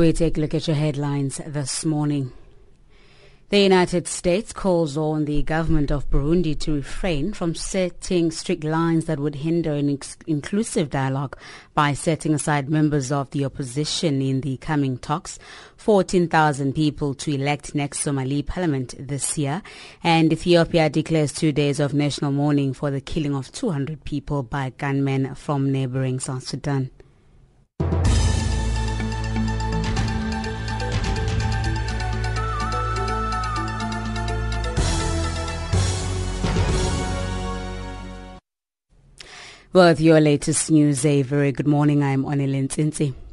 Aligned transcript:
We 0.00 0.14
take 0.14 0.38
a 0.38 0.40
look 0.40 0.54
at 0.54 0.66
your 0.66 0.76
headlines 0.76 1.42
this 1.46 1.84
morning. 1.84 2.32
The 3.50 3.60
United 3.60 4.08
States 4.08 4.50
calls 4.50 4.96
on 4.96 5.26
the 5.26 5.42
government 5.42 5.92
of 5.92 6.08
Burundi 6.08 6.58
to 6.60 6.72
refrain 6.72 7.34
from 7.34 7.54
setting 7.54 8.30
strict 8.30 8.64
lines 8.64 9.04
that 9.04 9.20
would 9.20 9.34
hinder 9.34 9.74
an 9.74 9.90
ex- 9.90 10.16
inclusive 10.26 10.88
dialogue 10.88 11.36
by 11.74 11.92
setting 11.92 12.32
aside 12.32 12.70
members 12.70 13.12
of 13.12 13.28
the 13.32 13.44
opposition 13.44 14.22
in 14.22 14.40
the 14.40 14.56
coming 14.56 14.96
talks. 14.96 15.38
14,000 15.76 16.74
people 16.74 17.12
to 17.12 17.34
elect 17.34 17.74
next 17.74 18.00
Somali 18.00 18.40
parliament 18.40 18.94
this 18.98 19.36
year. 19.36 19.60
And 20.02 20.32
Ethiopia 20.32 20.88
declares 20.88 21.30
two 21.30 21.52
days 21.52 21.78
of 21.78 21.92
national 21.92 22.32
mourning 22.32 22.72
for 22.72 22.90
the 22.90 23.02
killing 23.02 23.34
of 23.34 23.52
200 23.52 24.02
people 24.06 24.44
by 24.44 24.70
gunmen 24.78 25.34
from 25.34 25.70
neighboring 25.70 26.20
South 26.20 26.48
Sudan. 26.48 26.90
Well, 39.72 39.86
with 39.86 40.00
your 40.00 40.18
latest 40.20 40.68
news, 40.72 41.06
a 41.06 41.22
very 41.22 41.52
good 41.52 41.68
morning. 41.68 42.02
I'm 42.02 42.24
Onelin. 42.24 43.29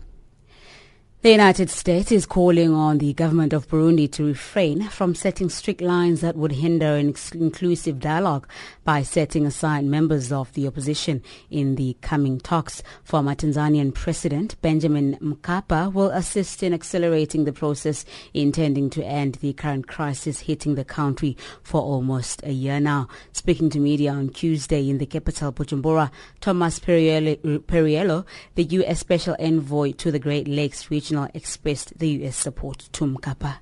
The 1.23 1.31
United 1.31 1.71
States 1.71 2.11
is 2.11 2.27
calling 2.27 2.71
on 2.75 2.99
the 2.99 3.11
government 3.11 3.51
of 3.51 3.67
Burundi 3.67 4.09
to 4.11 4.23
refrain 4.23 4.83
from 4.83 5.15
setting 5.15 5.49
strict 5.49 5.81
lines 5.81 6.21
that 6.21 6.35
would 6.35 6.51
hinder 6.51 6.95
an 6.95 7.15
inclusive 7.33 7.99
dialogue 7.99 8.47
by 8.83 9.01
setting 9.01 9.43
aside 9.47 9.83
members 9.83 10.31
of 10.31 10.53
the 10.53 10.67
opposition 10.67 11.23
in 11.49 11.73
the 11.73 11.97
coming 12.01 12.39
talks. 12.39 12.83
Former 13.03 13.33
Tanzanian 13.33 13.95
President 13.95 14.61
Benjamin 14.61 15.17
Mkapa 15.19 15.91
will 15.91 16.11
assist 16.11 16.61
in 16.61 16.71
accelerating 16.71 17.45
the 17.45 17.51
process 17.51 18.05
intending 18.35 18.91
to 18.91 19.03
end 19.03 19.39
the 19.41 19.53
current 19.53 19.87
crisis 19.87 20.41
hitting 20.41 20.75
the 20.75 20.85
country 20.85 21.35
for 21.63 21.81
almost 21.81 22.43
a 22.43 22.51
year 22.51 22.79
now. 22.79 23.07
Speaking 23.31 23.71
to 23.71 23.79
media 23.79 24.11
on 24.11 24.29
Tuesday 24.29 24.87
in 24.87 24.99
the 24.99 25.07
capital 25.07 25.51
Bujumbura, 25.51 26.11
Thomas 26.41 26.79
Perriello, 26.79 28.25
the 28.53 28.63
U.S. 28.63 28.99
Special 28.99 29.35
Envoy 29.39 29.93
to 29.93 30.11
the 30.11 30.19
Great 30.19 30.47
Lakes 30.47 30.91
region 30.91 31.06
expressed 31.33 31.97
the 31.99 32.09
U.S. 32.09 32.35
support 32.35 32.89
to 32.91 33.05
Mkapa. 33.05 33.57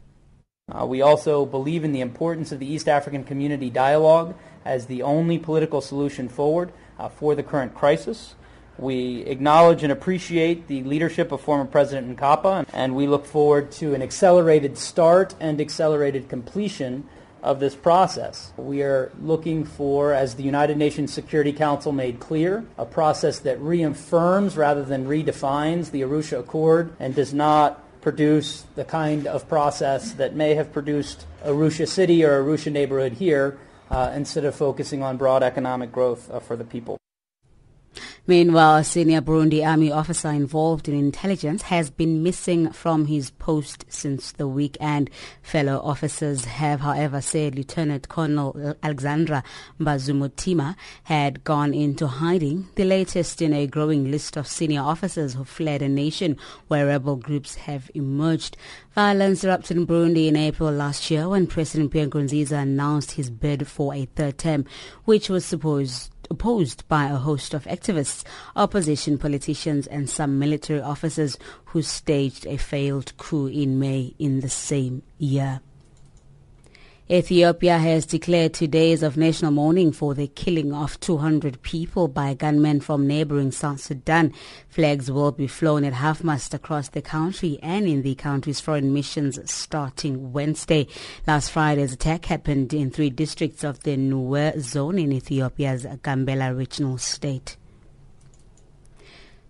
Uh, 0.68 0.86
we 0.86 1.02
also 1.02 1.46
believe 1.46 1.84
in 1.84 1.92
the 1.92 2.02
importance 2.02 2.52
of 2.52 2.60
the 2.60 2.66
East 2.66 2.88
African 2.88 3.24
community 3.24 3.70
dialogue 3.70 4.36
as 4.66 4.88
the 4.88 5.04
only 5.04 5.38
political 5.38 5.80
solution 5.80 6.28
forward 6.28 6.72
uh, 6.98 7.08
for 7.08 7.36
the 7.36 7.44
current 7.44 7.76
crisis. 7.76 8.36
We 8.78 9.22
acknowledge 9.22 9.84
and 9.84 9.92
appreciate 9.92 10.68
the 10.68 10.84
leadership 10.84 11.32
of 11.32 11.40
former 11.40 11.66
President 11.66 12.18
Mkapa, 12.18 12.66
and 12.74 12.96
we 12.96 13.08
look 13.08 13.26
forward 13.26 13.72
to 13.74 13.94
an 13.94 14.02
accelerated 14.02 14.78
start 14.78 15.36
and 15.40 15.62
accelerated 15.62 16.28
completion 16.28 17.08
of 17.46 17.60
this 17.60 17.76
process. 17.76 18.52
We 18.58 18.82
are 18.82 19.12
looking 19.22 19.66
for, 19.66 20.14
as 20.14 20.34
the 20.34 20.44
United 20.44 20.78
Nations 20.78 21.14
Security 21.14 21.54
Council 21.54 21.92
made 21.92 22.20
clear, 22.20 22.66
a 22.76 22.86
process 22.86 23.40
that 23.40 23.62
reaffirms 23.62 24.58
rather 24.58 24.84
than 24.84 25.06
redefines 25.06 25.92
the 25.92 26.02
Arusha 26.02 26.40
Accord 26.40 26.92
and 27.00 27.14
does 27.14 27.36
not 27.36 27.82
produce 28.02 28.66
the 28.74 28.84
kind 28.84 29.28
of 29.28 29.48
process 29.48 30.14
that 30.14 30.36
may 30.36 30.56
have 30.56 30.74
produced 30.74 31.28
Arusha 31.46 31.88
City 31.88 32.26
or 32.26 32.44
Arusha 32.44 32.72
neighborhood 32.72 33.14
here 33.14 33.60
uh, 33.92 34.12
instead 34.16 34.44
of 34.44 34.56
focusing 34.56 35.04
on 35.04 35.16
broad 35.16 35.44
economic 35.44 35.92
growth 35.92 36.30
uh, 36.32 36.40
for 36.40 36.56
the 36.56 36.66
people. 36.66 36.98
Meanwhile, 38.28 38.78
a 38.78 38.84
senior 38.84 39.22
Burundi 39.22 39.64
army 39.64 39.92
officer 39.92 40.30
involved 40.30 40.90
in 40.90 40.96
intelligence 40.96 41.62
has 41.62 41.92
been 41.92 42.24
missing 42.24 42.72
from 42.72 43.06
his 43.06 43.30
post 43.30 43.86
since 43.88 44.32
the 44.32 44.48
weekend. 44.48 45.12
Fellow 45.44 45.80
officers 45.84 46.46
have, 46.46 46.80
however, 46.80 47.22
said 47.22 47.54
Lieutenant 47.54 48.10
Colonel 48.10 48.76
Alexandra 48.82 49.44
Mbazumutima 49.80 50.76
had 51.04 51.44
gone 51.44 51.76
into 51.76 52.08
hiding, 52.08 52.68
the 52.74 52.84
latest 52.84 53.44
in 53.44 53.54
a 53.54 53.68
growing 53.68 54.10
list 54.10 54.38
of 54.38 54.48
senior 54.48 54.82
officers 54.82 55.36
who 55.36 55.44
fled 55.44 55.84
a 55.84 55.88
nation 55.88 56.36
where 56.68 56.88
rebel 56.88 57.18
groups 57.18 57.54
have 57.54 57.92
emerged. 57.94 58.58
Violence 58.96 59.44
erupted 59.44 59.78
in 59.78 59.86
Burundi 59.86 60.28
in 60.28 60.36
April 60.36 60.72
last 60.72 61.12
year 61.12 61.30
when 61.30 61.46
President 61.46 61.92
Pierre 61.92 62.08
Nkurunziza 62.08 62.60
announced 62.64 63.12
his 63.12 63.30
bid 63.30 63.68
for 63.68 63.94
a 63.94 64.06
third 64.16 64.40
term, 64.40 64.66
which 65.04 65.30
was 65.30 65.46
supposed 65.46 66.10
opposed 66.30 66.88
by 66.88 67.06
a 67.06 67.16
host 67.16 67.54
of 67.54 67.66
activists, 67.66 68.24
opposition 68.56 69.18
politicians 69.18 69.88
and 69.88 70.10
some 70.10 70.40
military 70.40 70.82
officers 70.82 71.38
who 71.66 71.82
staged 71.82 72.46
a 72.46 72.58
failed 72.58 73.16
coup 73.18 73.48
in 73.48 73.80
May 73.80 74.14
in 74.20 74.42
the 74.42 74.50
same 74.50 75.04
year. 75.18 75.62
Ethiopia 77.10 77.78
has 77.78 78.04
declared 78.08 78.56
two 78.56 78.66
days 78.66 79.04
of 79.04 79.16
national 79.16 79.52
mourning 79.52 79.92
for 79.92 80.16
the 80.16 80.26
killing 80.26 80.74
of 80.74 81.00
200 81.02 81.62
people 81.62 82.08
by 82.08 82.34
gunmen 82.34 82.80
from 82.80 83.06
neighboring 83.06 83.52
South 83.52 83.80
Sudan. 83.80 84.34
Flags 84.70 85.12
will 85.12 85.32
be 85.32 85.46
flown 85.46 85.84
at 85.84 85.94
half-mast 85.94 86.56
across 86.56 86.90
the 86.90 87.04
country 87.04 87.60
and 87.62 87.86
in 87.86 88.02
the 88.02 88.16
country's 88.16 88.60
foreign 88.60 88.92
missions 88.92 89.38
starting 89.46 90.34
Wednesday. 90.34 90.88
Last 91.28 91.52
Friday's 91.52 91.94
attack 91.94 92.26
happened 92.26 92.74
in 92.74 92.90
three 92.90 93.12
districts 93.12 93.64
of 93.64 93.84
the 93.84 93.98
Nuer 93.98 94.60
zone 94.60 94.98
in 94.98 95.12
Ethiopia's 95.12 95.86
Gambela 95.86 96.58
regional 96.58 96.98
state. 96.98 97.56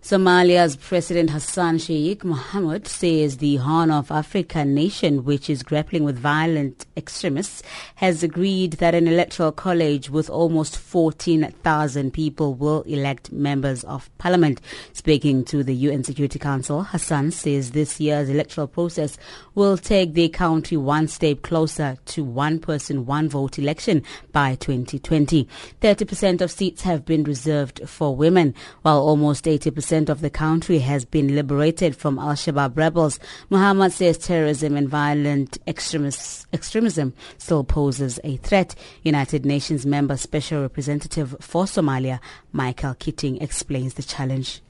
Somalia's 0.06 0.76
President 0.76 1.30
Hassan 1.30 1.78
Sheikh 1.78 2.22
Mohamud 2.22 2.86
says 2.86 3.38
the 3.38 3.56
Horn 3.56 3.90
of 3.90 4.12
Africa 4.12 4.64
nation, 4.64 5.24
which 5.24 5.50
is 5.50 5.64
grappling 5.64 6.04
with 6.04 6.16
violent 6.16 6.86
extremists, 6.96 7.64
has 7.96 8.22
agreed 8.22 8.74
that 8.74 8.94
an 8.94 9.08
electoral 9.08 9.50
college 9.50 10.08
with 10.08 10.30
almost 10.30 10.78
14,000 10.78 12.12
people 12.12 12.54
will 12.54 12.82
elect 12.82 13.32
members 13.32 13.82
of 13.82 14.08
parliament. 14.18 14.60
Speaking 14.92 15.44
to 15.46 15.64
the 15.64 15.74
UN 15.74 16.04
Security 16.04 16.38
Council, 16.38 16.84
Hassan 16.84 17.32
says 17.32 17.72
this 17.72 17.98
year's 17.98 18.28
electoral 18.28 18.68
process 18.68 19.18
will 19.56 19.76
take 19.76 20.12
the 20.12 20.28
country 20.28 20.76
one 20.76 21.08
step 21.08 21.42
closer 21.42 21.98
to 22.04 22.22
one 22.22 22.60
person, 22.60 23.06
one 23.06 23.28
vote 23.28 23.58
election 23.58 24.04
by 24.30 24.54
2020. 24.54 25.48
30% 25.80 26.40
of 26.42 26.52
seats 26.52 26.82
have 26.82 27.04
been 27.04 27.24
reserved 27.24 27.80
for 27.88 28.14
women, 28.14 28.54
while 28.82 29.00
almost 29.00 29.46
80% 29.46 29.95
percent 29.96 30.10
of 30.10 30.20
the 30.20 30.28
country 30.28 30.80
has 30.80 31.06
been 31.06 31.34
liberated 31.34 31.96
from 31.96 32.18
Al-Shabaab 32.18 32.76
rebels. 32.76 33.18
Mohamud 33.50 33.92
says 33.92 34.18
terrorism 34.18 34.76
and 34.76 34.90
violent 34.90 35.56
extremism 35.66 37.14
still 37.38 37.64
poses 37.64 38.20
a 38.22 38.36
threat. 38.36 38.74
United 39.04 39.46
Nations 39.46 39.86
member 39.86 40.18
Special 40.18 40.60
Representative 40.60 41.34
for 41.40 41.64
Somalia, 41.64 42.20
Michael 42.52 42.94
Keating, 42.98 43.40
explains 43.40 43.94
the 43.94 44.02
challenge. 44.02 44.60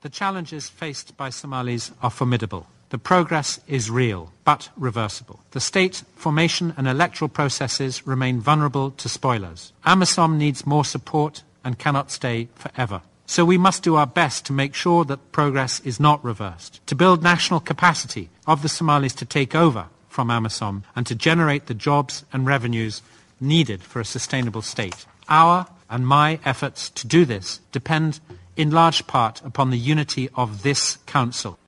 The 0.00 0.08
challenges 0.08 0.68
faced 0.68 1.16
by 1.16 1.30
Somalis 1.30 1.92
are 2.02 2.10
formidable. 2.10 2.66
The 2.88 2.98
progress 2.98 3.60
is 3.68 3.92
real, 3.92 4.32
but 4.42 4.70
reversible. 4.76 5.38
The 5.52 5.60
state 5.60 6.02
formation 6.16 6.74
and 6.76 6.88
electoral 6.88 7.28
processes 7.28 8.04
remain 8.08 8.40
vulnerable 8.40 8.90
to 8.90 9.08
spoilers. 9.08 9.72
AMISOM 9.86 10.36
needs 10.36 10.66
more 10.66 10.84
support 10.84 11.44
and 11.62 11.78
cannot 11.78 12.10
stay 12.10 12.48
forever. 12.56 13.02
So 13.26 13.44
we 13.44 13.58
must 13.58 13.82
do 13.82 13.96
our 13.96 14.06
best 14.06 14.44
to 14.46 14.52
make 14.52 14.74
sure 14.74 15.04
that 15.06 15.32
progress 15.32 15.80
is 15.80 15.98
not 15.98 16.24
reversed, 16.24 16.80
to 16.86 16.94
build 16.94 17.22
national 17.22 17.60
capacity 17.60 18.30
of 18.46 18.62
the 18.62 18.68
Somalis 18.68 19.14
to 19.14 19.24
take 19.24 19.54
over 19.54 19.86
from 20.08 20.28
AMISOM 20.28 20.82
and 20.94 21.06
to 21.06 21.14
generate 21.14 21.66
the 21.66 21.74
jobs 21.74 22.24
and 22.32 22.46
revenues 22.46 23.02
needed 23.40 23.82
for 23.82 24.00
a 24.00 24.04
sustainable 24.04 24.62
state. 24.62 25.06
Our 25.28 25.66
and 25.90 26.06
my 26.06 26.38
efforts 26.44 26.90
to 26.90 27.06
do 27.06 27.24
this 27.24 27.60
depend 27.72 28.20
in 28.56 28.70
large 28.70 29.06
part 29.06 29.40
upon 29.42 29.70
the 29.70 29.78
unity 29.78 30.28
of 30.34 30.62
this 30.62 30.98
Council. 31.06 31.58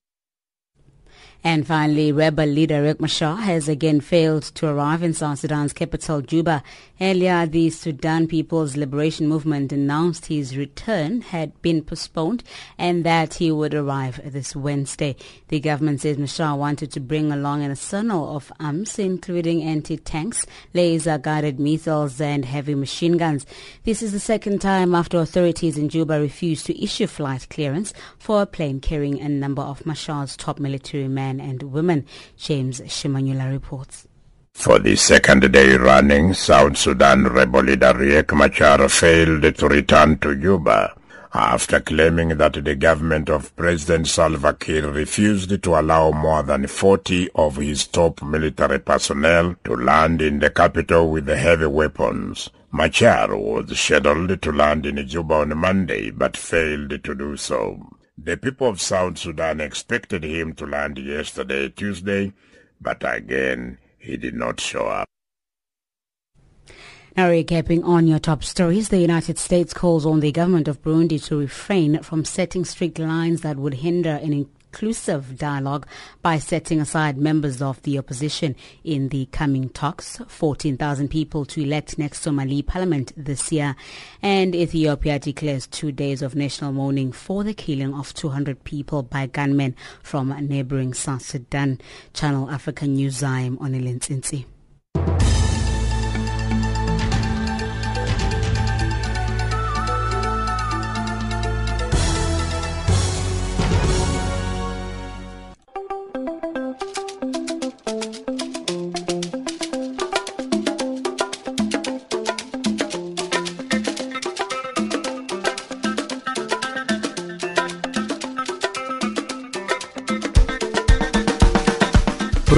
And 1.46 1.64
finally, 1.64 2.10
rebel 2.10 2.46
leader 2.46 2.82
Riek 2.82 2.98
Machar 2.98 3.36
has 3.36 3.68
again 3.68 4.00
failed 4.00 4.42
to 4.56 4.66
arrive 4.66 5.04
in 5.04 5.14
South 5.14 5.38
Sudan's 5.38 5.72
capital, 5.72 6.20
Juba. 6.20 6.60
Earlier, 7.00 7.46
the 7.46 7.70
Sudan 7.70 8.26
People's 8.26 8.76
Liberation 8.76 9.28
Movement 9.28 9.70
announced 9.70 10.26
his 10.26 10.56
return 10.56 11.20
had 11.20 11.62
been 11.62 11.84
postponed 11.84 12.42
and 12.78 13.04
that 13.04 13.34
he 13.34 13.52
would 13.52 13.74
arrive 13.74 14.20
this 14.24 14.56
Wednesday. 14.56 15.14
The 15.46 15.60
government 15.60 16.00
says 16.00 16.18
Machar 16.18 16.56
wanted 16.56 16.90
to 16.90 17.00
bring 17.00 17.30
along 17.30 17.62
an 17.62 17.70
arsenal 17.70 18.34
of 18.34 18.52
arms, 18.58 18.98
including 18.98 19.62
anti-tanks, 19.62 20.46
laser-guided 20.74 21.60
missiles 21.60 22.20
and 22.20 22.44
heavy 22.44 22.74
machine 22.74 23.18
guns. 23.18 23.46
This 23.84 24.02
is 24.02 24.10
the 24.10 24.18
second 24.18 24.60
time 24.62 24.96
after 24.96 25.18
authorities 25.18 25.78
in 25.78 25.90
Juba 25.90 26.18
refused 26.18 26.66
to 26.66 26.82
issue 26.82 27.06
flight 27.06 27.46
clearance 27.50 27.92
for 28.18 28.42
a 28.42 28.46
plane 28.46 28.80
carrying 28.80 29.20
a 29.20 29.28
number 29.28 29.62
of 29.62 29.86
Machar's 29.86 30.36
top 30.36 30.58
military 30.58 31.06
men 31.06 31.35
men 31.36 31.48
and 31.48 31.62
women. 31.62 32.06
James 32.36 32.80
Shimanyula 32.80 33.50
reports. 33.50 34.06
For 34.52 34.78
the 34.78 34.96
second 34.96 35.52
day 35.52 35.76
running, 35.76 36.32
South 36.34 36.78
Sudan 36.78 37.24
rebel 37.24 37.62
leader 37.62 37.92
Riek 37.92 38.34
Machar 38.34 38.88
failed 38.88 39.54
to 39.56 39.68
return 39.68 40.18
to 40.18 40.34
Juba 40.34 40.94
after 41.34 41.80
claiming 41.80 42.28
that 42.28 42.54
the 42.64 42.74
government 42.74 43.28
of 43.28 43.54
President 43.56 44.06
Salva 44.06 44.54
Kiir 44.54 44.90
refused 44.90 45.62
to 45.62 45.78
allow 45.78 46.10
more 46.10 46.42
than 46.42 46.66
40 46.66 47.28
of 47.34 47.56
his 47.56 47.86
top 47.86 48.22
military 48.22 48.78
personnel 48.78 49.54
to 49.64 49.76
land 49.76 50.22
in 50.22 50.38
the 50.38 50.48
capital 50.48 51.10
with 51.10 51.28
heavy 51.28 51.66
weapons. 51.66 52.48
Machar 52.72 53.36
was 53.36 53.78
scheduled 53.78 54.40
to 54.40 54.52
land 54.52 54.86
in 54.86 55.06
Juba 55.06 55.34
on 55.34 55.58
Monday 55.58 56.10
but 56.10 56.38
failed 56.38 57.04
to 57.04 57.14
do 57.14 57.36
so. 57.36 57.95
The 58.18 58.36
people 58.36 58.68
of 58.68 58.80
South 58.80 59.18
Sudan 59.18 59.60
expected 59.60 60.24
him 60.24 60.54
to 60.54 60.66
land 60.66 60.98
yesterday, 60.98 61.68
Tuesday, 61.68 62.32
but 62.80 63.02
again 63.04 63.78
he 63.98 64.16
did 64.16 64.34
not 64.34 64.58
show 64.60 64.86
up. 64.86 65.06
Now 67.16 67.28
recapping 67.28 67.84
on 67.84 68.06
your 68.06 68.18
top 68.18 68.44
stories, 68.44 68.88
the 68.90 68.98
United 68.98 69.38
States 69.38 69.72
calls 69.72 70.04
on 70.04 70.20
the 70.20 70.32
government 70.32 70.68
of 70.68 70.82
Burundi 70.82 71.22
to 71.26 71.38
refrain 71.38 72.02
from 72.02 72.24
setting 72.24 72.64
strict 72.64 72.98
lines 72.98 73.40
that 73.40 73.56
would 73.56 73.74
hinder 73.74 74.20
an 74.22 74.32
inclusive 74.76 75.38
dialogue 75.38 75.86
by 76.20 76.38
setting 76.38 76.82
aside 76.82 77.16
members 77.16 77.62
of 77.62 77.80
the 77.80 77.98
opposition 77.98 78.54
in 78.84 79.08
the 79.08 79.24
coming 79.32 79.70
talks. 79.70 80.18
14,000 80.28 81.08
people 81.08 81.46
to 81.46 81.62
elect 81.62 81.98
next 81.98 82.20
Somali 82.20 82.60
parliament 82.60 83.10
this 83.16 83.50
year. 83.50 83.74
And 84.20 84.54
Ethiopia 84.54 85.18
declares 85.18 85.66
two 85.66 85.92
days 85.92 86.20
of 86.20 86.34
national 86.34 86.72
mourning 86.72 87.10
for 87.10 87.42
the 87.42 87.54
killing 87.54 87.94
of 87.94 88.12
200 88.12 88.64
people 88.64 89.02
by 89.02 89.24
gunmen 89.26 89.74
from 90.02 90.28
neighboring 90.46 90.92
South 90.92 91.22
Sudan. 91.22 91.80
Channel 92.12 92.50
Africa 92.50 92.86
News 92.86 93.22
Zaim 93.22 93.58
on 93.58 93.72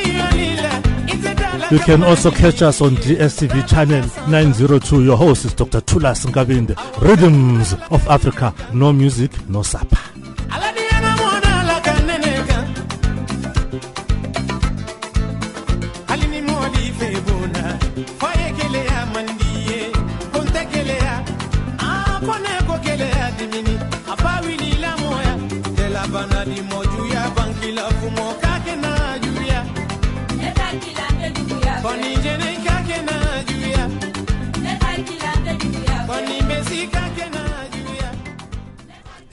You 1.71 1.79
can 1.81 2.03
also 2.03 2.31
catch 2.31 2.63
us 2.63 2.81
on 2.81 2.97
DSTV 2.97 3.69
channel 3.69 4.05
902. 4.29 5.05
Your 5.05 5.17
host 5.17 5.45
is 5.45 5.55
Dr. 5.55 5.81
Tulas 5.81 6.25
Nkabinde. 6.27 6.77
Rhythms 7.01 7.75
of 7.91 8.07
Africa. 8.09 8.55
No 8.73 8.93
music, 8.93 9.31
no 9.49 9.63
supper. 9.63 9.99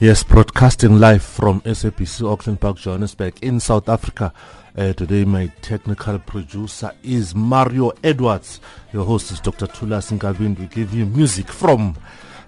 Yes, 0.02 0.24
broadcasting 0.24 0.98
live 0.98 1.22
from 1.22 1.60
SABC 1.60 2.28
Auckland 2.28 2.60
Park, 2.60 2.76
Johannesburg 2.76 3.38
in 3.40 3.60
South 3.60 3.88
Africa. 3.88 4.32
Uh, 4.76 4.92
today, 4.94 5.24
my 5.24 5.46
technical 5.60 6.18
producer 6.18 6.90
is 7.04 7.36
Mario 7.36 7.92
Edwards. 8.02 8.60
Your 8.92 9.04
host 9.04 9.30
is 9.30 9.38
Dr. 9.38 9.68
Tula 9.68 9.98
Sinkabin. 9.98 10.58
We 10.58 10.66
give 10.66 10.92
you 10.92 11.06
music 11.06 11.46
from 11.46 11.96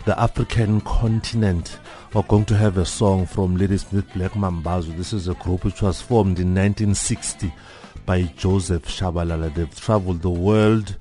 the 0.04 0.20
African 0.20 0.80
continent. 0.80 1.78
We're 2.12 2.22
going 2.22 2.44
to 2.46 2.56
have 2.56 2.76
a 2.76 2.84
song 2.84 3.24
from 3.24 3.56
Ladysmith 3.56 4.12
Black 4.14 4.32
Mambazo. 4.32 4.96
This 4.96 5.12
is 5.12 5.28
a 5.28 5.34
group 5.34 5.64
which 5.64 5.80
was 5.80 6.02
formed 6.02 6.40
in 6.40 6.56
1960 6.56 7.54
by 8.04 8.22
Joseph 8.36 8.86
Shabalala. 8.86 9.54
They've 9.54 9.80
traveled 9.80 10.22
the 10.22 10.30
world. 10.30 10.96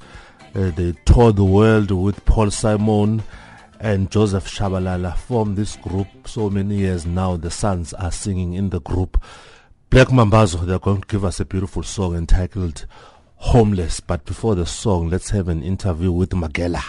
Uh, 0.54 0.70
they 0.70 0.94
toured 1.06 1.36
the 1.36 1.46
world 1.46 1.90
with 1.90 2.24
Paul 2.26 2.52
Simon 2.52 3.24
and 3.84 4.10
Joseph 4.10 4.48
Shabalala 4.48 5.14
formed 5.18 5.58
this 5.58 5.76
group 5.76 6.08
so 6.26 6.50
many 6.50 6.78
years 6.78 7.06
now. 7.06 7.36
The 7.36 7.52
sons 7.52 7.94
are 7.94 8.14
singing 8.14 8.54
in 8.54 8.70
the 8.70 8.80
group. 8.80 9.22
Black 9.90 10.08
Mambazo, 10.08 10.66
they're 10.66 10.80
going 10.80 11.02
to 11.02 11.08
give 11.08 11.26
us 11.26 11.42
a 11.42 11.46
beautiful 11.46 11.84
song 11.84 12.16
entitled 12.16 12.86
Homeless. 13.36 14.00
But 14.00 14.24
before 14.24 14.56
the 14.56 14.66
song, 14.66 15.10
let's 15.10 15.32
have 15.32 15.50
an 15.50 15.62
interview 15.64 16.14
with 16.14 16.30
Magela. 16.30 16.82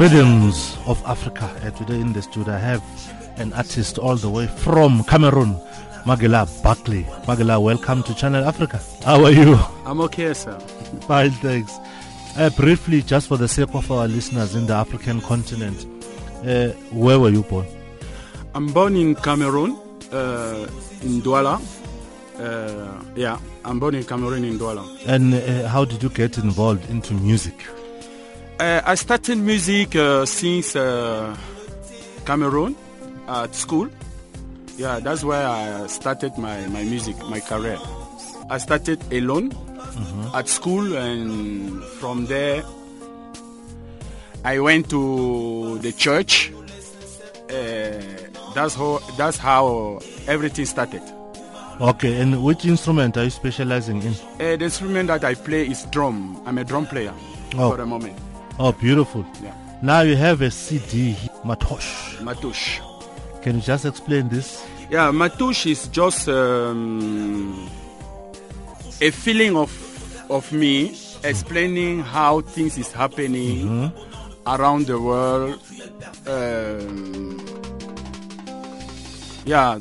Rhythms 0.00 0.78
of 0.86 1.02
Africa. 1.04 1.44
Uh, 1.62 1.68
today 1.72 2.00
in 2.00 2.14
the 2.14 2.22
studio, 2.22 2.54
I 2.54 2.58
have 2.58 2.82
an 3.36 3.52
artist 3.52 3.98
all 3.98 4.16
the 4.16 4.30
way 4.30 4.46
from 4.46 5.04
Cameroon, 5.04 5.54
Magela 6.06 6.48
Buckley. 6.62 7.02
Magela, 7.26 7.62
welcome 7.62 8.02
to 8.04 8.14
Channel 8.14 8.42
Africa. 8.46 8.80
How 9.04 9.22
are 9.22 9.30
you? 9.30 9.56
I'm 9.84 10.00
okay, 10.00 10.32
sir. 10.32 10.58
Fine, 11.06 11.32
thanks. 11.42 11.76
Uh, 12.38 12.48
briefly, 12.56 13.02
just 13.02 13.28
for 13.28 13.36
the 13.36 13.46
sake 13.46 13.74
of 13.74 13.92
our 13.92 14.08
listeners 14.08 14.54
in 14.54 14.66
the 14.66 14.72
African 14.72 15.20
continent, 15.20 15.84
uh, 16.46 16.68
where 16.92 17.20
were 17.20 17.28
you 17.28 17.42
born? 17.42 17.66
I'm 18.54 18.68
born 18.68 18.96
in 18.96 19.14
Cameroon, 19.16 19.78
uh, 20.12 20.66
in 21.02 21.20
Douala. 21.20 21.60
Uh, 22.38 23.04
yeah, 23.14 23.38
I'm 23.66 23.78
born 23.78 23.96
in 23.96 24.04
Cameroon 24.04 24.46
in 24.46 24.58
Douala. 24.58 24.82
And 25.06 25.34
uh, 25.34 25.68
how 25.68 25.84
did 25.84 26.02
you 26.02 26.08
get 26.08 26.38
involved 26.38 26.88
into 26.88 27.12
music? 27.12 27.66
Uh, 28.60 28.82
I 28.84 28.94
started 28.94 29.38
music 29.38 29.96
uh, 29.96 30.26
since 30.26 30.76
uh, 30.76 31.34
Cameroon 32.26 32.76
at 33.26 33.54
school. 33.54 33.88
Yeah, 34.76 35.00
that's 35.00 35.24
where 35.24 35.46
I 35.46 35.86
started 35.86 36.36
my, 36.36 36.66
my 36.66 36.82
music, 36.82 37.16
my 37.30 37.40
career. 37.40 37.78
I 38.50 38.58
started 38.58 39.00
alone 39.14 39.52
mm-hmm. 39.52 40.36
at 40.36 40.46
school, 40.46 40.94
and 40.94 41.82
from 42.00 42.26
there, 42.26 42.62
I 44.44 44.58
went 44.58 44.90
to 44.90 45.78
the 45.78 45.92
church. 45.92 46.52
Uh, 47.48 47.96
that's 48.54 48.74
how 48.74 49.00
that's 49.16 49.38
how 49.38 50.00
everything 50.28 50.66
started. 50.66 51.02
Okay, 51.80 52.20
and 52.20 52.44
which 52.44 52.66
instrument 52.66 53.16
are 53.16 53.24
you 53.24 53.30
specializing 53.30 54.02
in? 54.02 54.12
Uh, 54.12 54.56
the 54.56 54.64
instrument 54.64 55.06
that 55.06 55.24
I 55.24 55.32
play 55.32 55.66
is 55.66 55.86
drum. 55.86 56.42
I'm 56.44 56.58
a 56.58 56.64
drum 56.64 56.84
player 56.84 57.14
oh. 57.54 57.70
for 57.70 57.78
the 57.78 57.86
moment. 57.86 58.18
Oh, 58.62 58.72
beautiful. 58.72 59.24
Yeah. 59.42 59.54
Now 59.80 60.02
you 60.02 60.16
have 60.16 60.42
a 60.42 60.50
CD, 60.50 61.14
Matosh. 61.46 62.18
Matosh. 62.18 62.78
Can 63.40 63.56
you 63.56 63.62
just 63.62 63.86
explain 63.86 64.28
this? 64.28 64.62
Yeah, 64.90 65.10
Matosh 65.10 65.64
is 65.64 65.88
just 65.88 66.28
um, 66.28 67.70
a 69.00 69.10
feeling 69.10 69.56
of 69.56 69.72
of 70.28 70.52
me 70.52 70.94
explaining 71.24 72.00
how 72.00 72.42
things 72.42 72.76
is 72.76 72.92
happening 72.92 73.90
around 74.46 74.88
the 74.88 75.00
world. 75.00 75.58
Um, 76.26 77.40
yeah, 79.46 79.78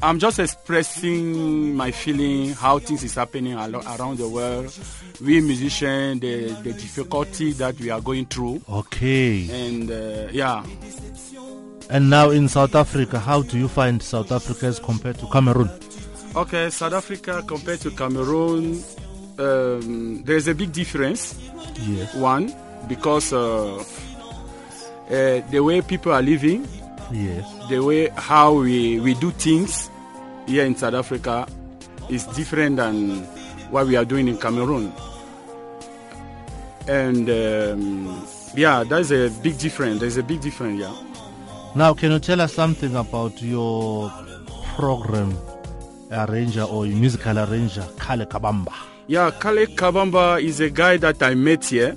I'm 0.00 0.18
just 0.20 0.38
expressing 0.38 1.74
my 1.74 1.90
feeling 1.90 2.50
how 2.54 2.78
things 2.78 3.02
is 3.02 3.14
happening 3.16 3.54
around 3.54 4.18
the 4.18 4.28
world. 4.28 4.72
We 5.20 5.40
musicians, 5.40 6.20
the 6.20 6.50
the 6.62 6.72
difficulty 6.72 7.52
that 7.54 7.78
we 7.80 7.90
are 7.90 8.00
going 8.00 8.26
through, 8.26 8.62
Okay. 8.68 9.48
and 9.50 9.90
uh, 9.90 10.28
yeah, 10.30 10.62
And 11.90 12.10
now 12.10 12.30
in 12.30 12.48
South 12.48 12.74
Africa, 12.76 13.18
how 13.18 13.42
do 13.42 13.58
you 13.58 13.66
find 13.66 14.00
South 14.02 14.30
Africa 14.30 14.66
as 14.66 14.78
compared 14.78 15.18
to 15.18 15.26
Cameroon? 15.28 15.70
Okay, 16.36 16.70
South 16.70 16.92
Africa 16.92 17.42
compared 17.46 17.80
to 17.80 17.90
Cameroon, 17.90 18.82
um, 19.38 20.22
there's 20.24 20.46
a 20.48 20.54
big 20.54 20.70
difference. 20.72 21.34
Yes. 21.88 22.14
One, 22.14 22.54
because 22.86 23.32
uh, 23.32 23.76
uh, 23.78 23.82
the 25.50 25.60
way 25.60 25.80
people 25.80 26.12
are 26.12 26.22
living, 26.22 26.68
Yes. 27.12 27.44
the 27.68 27.80
way 27.80 28.08
how 28.16 28.52
we, 28.54 29.00
we 29.00 29.14
do 29.14 29.30
things 29.30 29.90
here 30.46 30.64
in 30.64 30.76
South 30.76 30.94
Africa 30.94 31.46
is 32.08 32.24
different 32.28 32.76
than 32.76 33.20
what 33.70 33.86
we 33.86 33.96
are 33.96 34.04
doing 34.04 34.28
in 34.28 34.36
Cameroon. 34.38 34.92
And 36.86 37.28
um, 37.28 38.26
yeah, 38.54 38.84
that's 38.84 39.10
a 39.10 39.28
big 39.42 39.58
difference. 39.58 40.00
There's 40.00 40.16
a 40.16 40.22
big 40.22 40.40
difference, 40.40 40.80
yeah. 40.80 40.94
Now, 41.74 41.92
can 41.94 42.12
you 42.12 42.18
tell 42.18 42.40
us 42.40 42.54
something 42.54 42.96
about 42.96 43.40
your 43.42 44.10
program 44.74 45.36
arranger 46.10 46.62
or 46.62 46.86
your 46.86 46.96
musical 46.96 47.38
arranger, 47.38 47.86
Kale 48.00 48.24
Kabamba? 48.26 48.72
Yeah, 49.06 49.30
Kale 49.30 49.66
Kabamba 49.66 50.42
is 50.42 50.60
a 50.60 50.70
guy 50.70 50.96
that 50.98 51.22
I 51.22 51.34
met 51.34 51.66
here. 51.66 51.96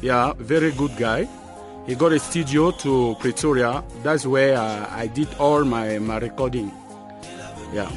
Yeah, 0.00 0.32
very 0.38 0.70
good 0.72 0.96
guy. 0.96 1.28
He 1.86 1.94
got 1.94 2.12
a 2.12 2.18
studio 2.18 2.70
to 2.72 3.16
Pretoria. 3.18 3.82
That's 4.02 4.24
where 4.26 4.56
uh, 4.56 4.86
I 4.90 5.06
did 5.08 5.28
all 5.38 5.64
my, 5.64 5.98
my 5.98 6.18
recording. 6.18 6.70
Yeah. 7.72 7.90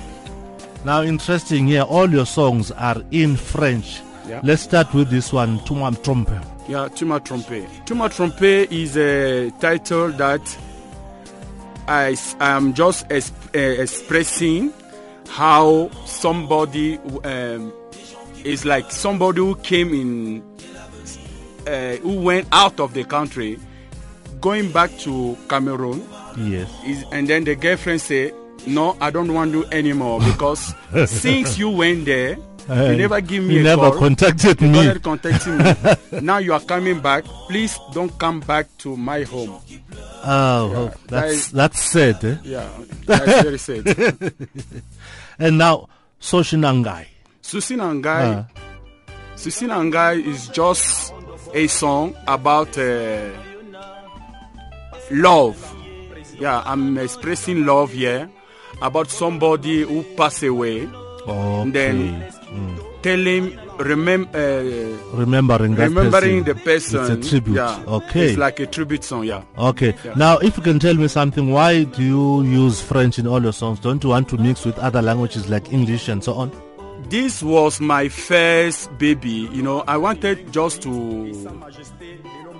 Now, 0.85 1.03
interesting 1.03 1.67
here, 1.67 1.83
all 1.83 2.09
your 2.09 2.25
songs 2.25 2.71
are 2.71 3.01
in 3.11 3.35
French. 3.37 4.01
Yeah. 4.27 4.41
Let's 4.43 4.63
start 4.63 4.93
with 4.93 5.09
this 5.09 5.31
one, 5.31 5.59
Tumam 5.59 5.95
Trompe. 6.03 6.31
Yeah, 6.67 6.87
Tuma 6.89 7.19
Trompe. 7.19 7.65
Tuma 7.85 8.09
Trompe 8.09 8.71
is 8.71 8.95
a 8.97 9.51
title 9.59 10.09
that 10.13 10.57
I 11.87 12.15
am 12.39 12.73
just 12.73 13.05
es- 13.11 13.33
uh, 13.53 13.59
expressing 13.59 14.73
how 15.29 15.89
somebody 16.05 16.97
um, 17.25 17.73
is 18.45 18.63
like 18.65 18.91
somebody 18.91 19.39
who 19.41 19.55
came 19.55 19.93
in, 19.93 20.43
uh, 21.67 21.97
who 21.97 22.21
went 22.21 22.47
out 22.53 22.79
of 22.79 22.93
the 22.93 23.03
country, 23.03 23.59
going 24.43 24.67
back 24.75 24.91
to 25.07 25.37
Cameroon, 25.47 26.03
Yes. 26.37 26.67
is, 26.85 27.05
and 27.15 27.27
then 27.31 27.45
the 27.47 27.55
girlfriend 27.55 28.01
say, 28.03 28.33
"No, 28.67 28.97
I 28.99 29.09
don't 29.09 29.31
want 29.33 29.53
you 29.55 29.63
anymore 29.71 30.19
because 30.19 30.75
since 31.09 31.57
you 31.57 31.69
went 31.71 32.03
there, 32.05 32.35
you 32.67 32.95
never 32.97 33.21
give 33.21 33.43
me 33.43 33.55
You 33.55 33.59
a 33.61 33.63
never 33.63 33.89
call." 33.91 33.99
contacted 34.11 34.59
You 34.61 34.67
me. 34.67 34.99
contacting 34.99 35.57
me. 35.57 35.71
now 36.21 36.37
you 36.43 36.51
are 36.53 36.59
coming 36.61 36.99
back. 36.99 37.23
Please 37.47 37.77
don't 37.93 38.11
come 38.19 38.41
back 38.41 38.67
to 38.83 38.97
my 38.97 39.23
home. 39.23 39.55
Oh, 40.25 40.71
oh, 40.75 40.85
that 40.85 40.97
that's 41.07 41.33
is- 41.33 41.51
that's 41.51 41.79
sad. 41.79 42.23
Eh? 42.23 42.35
Yeah, 42.43 42.67
that's 43.05 43.41
very 43.47 43.57
sad. 43.59 43.83
And 45.39 45.57
now, 45.57 45.89
Soshinangai. 46.21 47.07
Susinangai, 47.41 48.25
Uh. 48.37 48.43
Susinangai 49.35 50.23
is 50.25 50.47
just 50.49 51.11
a 51.53 51.67
song 51.67 52.15
about 52.27 52.77
uh, 52.77 53.29
love. 55.13 55.57
Yeah, 56.39 56.63
I'm 56.65 56.97
expressing 56.97 57.65
love 57.65 57.91
here 57.93 58.29
about 58.81 59.09
somebody 59.09 59.83
who 59.83 60.03
passed 60.15 60.43
away. 60.43 60.87
Okay. 61.27 61.69
Then 61.71 62.33
telling, 63.01 63.57
remember. 63.77 64.37
Uh, 64.37 65.15
remembering 65.15 65.75
that 65.75 65.89
remembering 65.89 66.43
person. 66.43 66.57
the 66.57 66.63
person. 66.63 67.19
It's 67.19 67.27
a 67.27 67.29
tribute. 67.29 67.55
Yeah. 67.55 67.83
Okay. 67.87 68.29
It's 68.29 68.37
like 68.37 68.59
a 68.59 68.65
tribute 68.65 69.03
song. 69.03 69.25
Yeah. 69.25 69.43
Okay. 69.57 69.95
Yeah. 70.03 70.13
Now, 70.15 70.37
if 70.39 70.57
you 70.57 70.63
can 70.63 70.79
tell 70.79 70.95
me 70.95 71.07
something, 71.07 71.51
why 71.51 71.83
do 71.83 72.03
you 72.03 72.43
use 72.43 72.81
French 72.81 73.19
in 73.19 73.27
all 73.27 73.41
your 73.41 73.53
songs? 73.53 73.79
Don't 73.79 74.03
you 74.03 74.09
want 74.09 74.27
to 74.29 74.37
mix 74.37 74.65
with 74.65 74.77
other 74.79 75.01
languages 75.01 75.49
like 75.49 75.71
English 75.71 76.09
and 76.09 76.23
so 76.23 76.33
on? 76.33 76.51
this 77.09 77.43
was 77.43 77.81
my 77.81 78.07
first 78.07 78.97
baby 78.97 79.49
you 79.51 79.61
know 79.61 79.83
i 79.87 79.97
wanted 79.97 80.51
just 80.53 80.81
to 80.81 81.33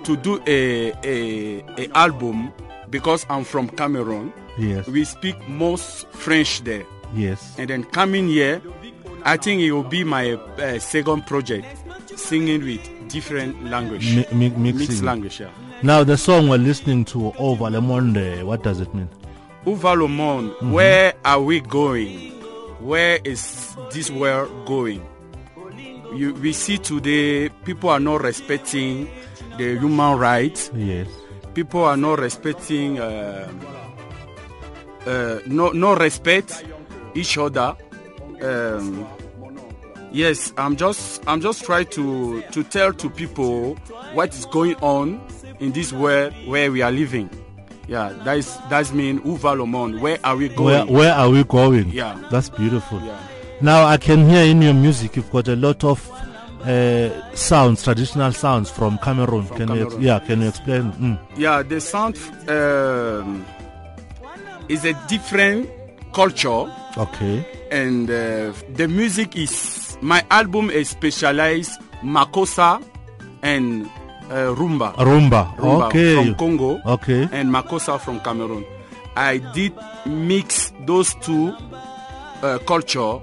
to 0.04 0.16
do 0.16 0.40
a 0.46 0.92
a, 1.04 1.60
a 1.78 1.88
album 1.94 2.52
because 2.90 3.26
i'm 3.28 3.44
from 3.44 3.68
cameroon 3.68 4.32
Yes. 4.56 4.86
we 4.86 5.04
speak 5.04 5.36
most 5.48 6.06
french 6.12 6.60
there 6.62 6.84
Yes. 7.14 7.56
and 7.58 7.68
then 7.70 7.82
coming 7.84 8.28
here 8.28 8.62
i 9.24 9.36
think 9.36 9.60
it 9.62 9.72
will 9.72 9.82
be 9.82 10.04
my 10.04 10.32
uh, 10.32 10.78
second 10.78 11.26
project 11.26 11.66
singing 12.16 12.62
with 12.64 12.80
different 13.08 13.64
language 13.64 14.14
Mi- 14.14 14.26
mi- 14.32 14.50
mixing. 14.50 14.78
mixed 14.78 15.02
language 15.02 15.40
yeah 15.40 15.50
Now, 15.82 16.02
the 16.04 16.16
song 16.16 16.48
we're 16.48 16.56
listening 16.62 17.04
to, 17.06 17.32
Over 17.36 17.68
Le 17.68 17.80
Monde, 17.80 18.42
what 18.46 18.62
does 18.62 18.80
it 18.80 18.94
mean? 18.94 19.08
Uva 19.66 19.94
Le 19.94 20.08
Monde, 20.08 20.54
where 20.72 21.12
are 21.26 21.42
we 21.42 21.60
going? 21.60 22.30
Where 22.80 23.18
is 23.24 23.76
this 23.92 24.08
world 24.10 24.48
going? 24.66 25.02
You, 26.16 26.32
we 26.40 26.52
see 26.54 26.78
today 26.78 27.50
people 27.66 27.90
are 27.90 28.00
not 28.00 28.22
respecting 28.22 29.08
the 29.58 29.78
human 29.78 30.18
rights. 30.18 30.70
Yes. 30.74 31.08
People 31.54 31.84
are 31.84 31.96
not 31.96 32.18
respecting, 32.18 32.98
uh, 32.98 33.48
uh, 35.06 35.38
no, 35.46 35.70
no 35.70 35.94
respect 35.94 36.64
each 37.14 37.38
other. 37.38 37.76
Um, 38.42 39.06
yes, 40.10 40.52
I'm 40.58 40.76
just, 40.76 41.22
I'm 41.26 41.40
just 41.40 41.64
trying 41.64 41.86
to 41.86 42.42
to 42.52 42.64
tell 42.64 42.92
to 42.92 43.08
people 43.10 43.74
what 44.14 44.34
is 44.34 44.46
going 44.46 44.74
on 44.76 45.20
in 45.60 45.72
this 45.72 45.92
world 45.92 46.32
where 46.46 46.72
we 46.72 46.82
are 46.82 46.90
living. 46.90 47.30
Yeah, 47.86 48.12
that 48.24 48.38
is 48.38 48.58
that's 48.68 48.92
mean 48.92 49.20
Uva 49.24 49.54
Le 49.54 49.66
Monde. 49.66 50.00
Where 50.00 50.18
are 50.24 50.36
we 50.36 50.48
Where, 50.48 50.84
going? 50.84 50.92
where 50.92 51.12
are 51.14 51.30
we 51.30 51.44
going? 51.44 51.90
Yeah. 51.90 52.18
That's 52.30 52.48
beautiful. 52.48 53.00
Yeah. 53.02 53.18
Now, 53.60 53.84
I 53.86 53.98
can 53.98 54.28
hear 54.28 54.44
in 54.44 54.60
your 54.60 54.74
music 54.74 55.14
you've 55.16 55.30
got 55.30 55.46
a 55.48 55.54
lot 55.56 55.84
of 55.84 56.00
uh, 56.66 57.34
sounds, 57.34 57.82
traditional 57.82 58.32
sounds 58.32 58.70
from 58.70 58.98
Cameroon. 58.98 59.44
From 59.44 59.56
can 59.56 59.76
You, 59.76 59.98
yeah, 60.00 60.18
can 60.20 60.40
you 60.42 60.48
explain? 60.48 60.92
Mm. 60.92 61.18
Yeah, 61.36 61.62
the 61.62 61.80
sound 61.80 62.16
um, 62.48 63.44
is 64.68 64.84
a 64.84 64.94
different 65.08 65.68
culture, 66.12 66.66
Okay. 66.96 67.44
and 67.70 68.08
uh, 68.10 68.52
the 68.74 68.86
music 68.88 69.36
is 69.36 69.96
my 70.00 70.24
album 70.30 70.70
is 70.70 70.90
specialized 70.90 71.80
Makossa 72.02 72.82
and 73.42 73.86
uh, 74.30 74.54
Rumba. 74.54 74.94
Rumba. 74.96 75.54
Rumba 75.56 75.86
okay. 75.88 76.14
from 76.14 76.34
Congo 76.36 76.80
Okay. 76.86 77.28
and 77.32 77.50
Makossa 77.50 77.98
from 78.00 78.20
Cameroon. 78.20 78.64
I 79.16 79.38
did 79.54 79.72
mix 80.06 80.72
those 80.86 81.14
two 81.16 81.52
uh, 82.42 82.58
culture 82.66 83.18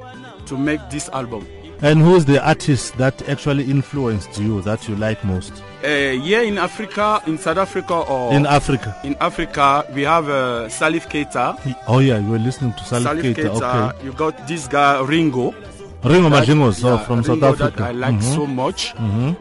to 0.46 0.58
make 0.58 0.80
this 0.90 1.10
album. 1.10 1.46
And 1.84 2.00
who's 2.02 2.26
the 2.26 2.46
artist 2.48 2.96
that 2.98 3.28
actually 3.28 3.64
influenced 3.70 4.38
you 4.40 4.62
that 4.62 4.88
you 4.88 4.96
like 4.96 5.24
most 5.26 5.52
Uh, 5.84 5.88
here 6.22 6.44
in 6.44 6.60
Africa, 6.60 7.22
in 7.26 7.40
South 7.40 7.58
Africa, 7.58 7.96
or 7.96 8.34
in 8.34 8.46
Africa? 8.46 8.96
in 9.04 9.16
Africa, 9.20 9.84
we 9.96 10.04
have 10.04 10.30
uh, 10.30 10.68
Salif 10.70 11.08
Keita. 11.10 11.58
Oh 11.88 11.98
yeah, 12.00 12.20
you 12.20 12.30
were 12.30 12.38
listening 12.38 12.74
to 12.74 12.84
Salif 12.84 13.08
Salif 13.08 13.34
Keita. 13.34 13.50
Keita, 13.50 13.90
Okay. 13.94 14.06
you 14.06 14.14
got 14.14 14.48
this 14.48 14.68
guy 14.68 15.02
Ringo. 15.02 15.56
Ringo 16.04 16.30
that- 16.30 16.48
Madlingozi 16.48 16.84
oh, 16.86 16.96
yeah, 16.96 17.04
from 17.06 17.24
South 17.24 17.42
Africa. 17.44 17.74
That 17.78 17.88
I 17.88 17.92
like 17.94 18.16
Mhm. 18.16 18.36
so 18.36 18.46
much. 18.46 18.94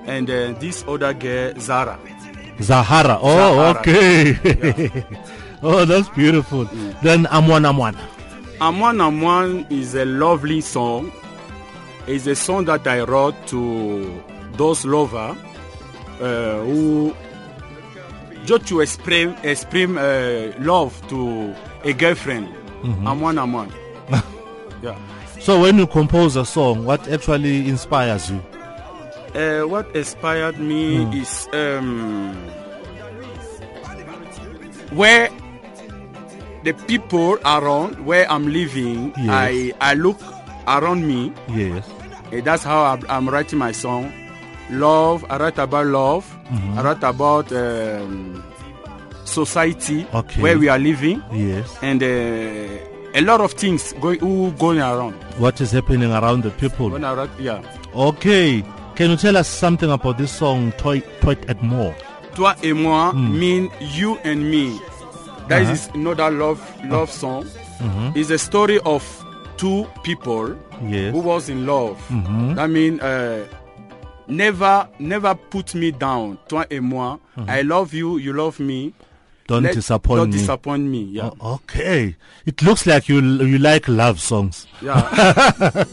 And 0.07 0.31
uh, 0.31 0.53
this 0.61 0.83
other 0.89 1.13
girl, 1.13 1.53
Zara. 1.61 1.99
Zahara. 2.63 3.19
Oh, 3.21 3.37
Zahara. 3.37 3.81
okay. 3.81 5.05
oh, 5.63 5.85
that's 5.85 6.09
beautiful. 6.11 6.65
Mm. 6.67 7.01
Then 7.03 7.25
Amwan 7.27 7.65
Amwan. 7.69 7.97
Amwan 8.61 8.97
Amwan 9.01 9.71
is 9.71 9.95
a 9.95 10.05
lovely 10.05 10.61
song. 10.63 11.13
It's 12.13 12.27
a 12.27 12.35
song 12.35 12.65
that 12.65 12.87
I 12.87 13.03
wrote 13.03 13.37
to 13.49 14.23
those 14.55 14.85
lovers 14.85 15.37
uh, 16.21 16.59
who 16.65 17.15
just 18.45 18.67
to 18.69 18.81
express, 18.81 19.39
express 19.45 19.89
uh, 19.91 20.53
love 20.61 20.93
to 21.09 21.55
a 21.85 21.93
girlfriend. 21.93 22.49
Mm-hmm. 22.83 23.07
Amwan 23.07 23.37
Amwan. 23.45 23.73
yeah. 24.83 24.99
So 25.41 25.61
when 25.63 25.79
you 25.79 25.87
compose 25.87 26.37
a 26.37 26.45
song, 26.45 26.85
what 26.85 27.07
actually 27.09 27.69
inspires 27.69 28.31
you? 28.31 28.43
Uh, 29.35 29.63
what 29.69 29.87
inspired 29.95 30.59
me 30.59 31.05
Hmm. 31.05 31.13
is 31.13 31.49
um, 31.53 32.35
where 34.91 35.31
the 36.65 36.73
people 36.89 37.39
around 37.45 38.05
where 38.05 38.31
I'm 38.31 38.49
living. 38.53 39.13
Yes. 39.17 39.29
I 39.31 39.73
I 39.81 39.95
look 39.95 40.19
around 40.67 41.07
me 41.07 41.33
Yes. 41.49 41.89
And 42.33 42.45
that's 42.45 42.63
how 42.65 42.85
I'm, 42.85 43.05
I'm 43.09 43.29
writing 43.29 43.59
my 43.59 43.73
song. 43.73 44.13
Love. 44.71 45.25
I 45.29 45.37
write 45.39 45.59
about 45.59 45.87
love. 45.87 46.37
I 46.77 46.83
write 46.83 47.03
about 47.03 47.51
um, 47.53 48.43
society 49.25 50.07
Okay. 50.15 50.41
where 50.43 50.59
we 50.59 50.69
are 50.69 50.79
living, 50.79 51.23
Yes. 51.33 51.77
and 51.83 52.03
uh, 52.03 52.07
a 53.15 53.21
lot 53.23 53.41
of 53.41 53.53
things 53.53 53.93
going 54.01 54.19
going 54.57 54.79
around. 54.81 55.15
What 55.39 55.61
is 55.61 55.73
happening 55.73 56.11
around 56.13 56.43
the 56.45 56.51
people? 56.51 56.91
When 56.91 57.05
I 57.05 57.15
write, 57.15 57.31
yeah. 57.39 57.63
Okay. 57.95 58.63
Can 58.97 59.11
you 59.11 59.17
tell 59.17 59.37
us 59.37 59.49
something 59.49 59.91
about 59.91 60.19
this 60.19 60.31
song, 60.33 60.73
Toy, 60.73 61.01
Toy 61.21 61.37
and 61.49 61.61
More? 61.63 61.95
Toi 62.35 62.55
et 62.63 62.73
moi 62.75 63.13
mean 63.13 63.71
you 63.81 64.19
and 64.25 64.51
me. 64.51 64.79
That 65.49 65.63
Uh-huh. 65.63 65.73
is 65.73 65.89
another 65.95 66.31
love 66.31 66.61
love 66.85 67.11
song. 67.11 67.47
It's 68.15 68.31
a 68.31 68.39
story 68.39 68.79
of 68.85 69.03
two 69.61 69.87
people 70.03 70.57
Yes. 70.89 71.13
who 71.13 71.21
was 71.21 71.49
in 71.51 71.67
love. 71.67 71.99
That 72.57 72.71
means 72.71 73.01
uh, 73.03 73.45
never 74.29 74.89
never 74.99 75.35
put 75.35 75.75
me 75.75 75.91
down. 75.93 76.39
Toi 76.49 76.65
et 76.71 76.81
moi. 76.81 77.19
I 77.49 77.63
love 77.63 77.93
you. 77.95 78.19
You 78.19 78.33
love 78.33 78.59
me. 78.61 78.93
Don't 79.51 79.65
Let- 79.65 79.75
disappoint 79.75 80.19
don't 80.21 80.31
me. 80.31 80.39
disappoint 80.39 80.85
me. 80.85 81.03
Yeah. 81.11 81.31
O- 81.41 81.55
okay. 81.55 82.15
It 82.47 82.63
looks 82.63 82.87
like 82.87 83.09
you 83.09 83.21
you 83.21 83.59
like 83.59 83.89
love 83.89 84.21
songs. 84.21 84.67
Yeah. 84.81 85.03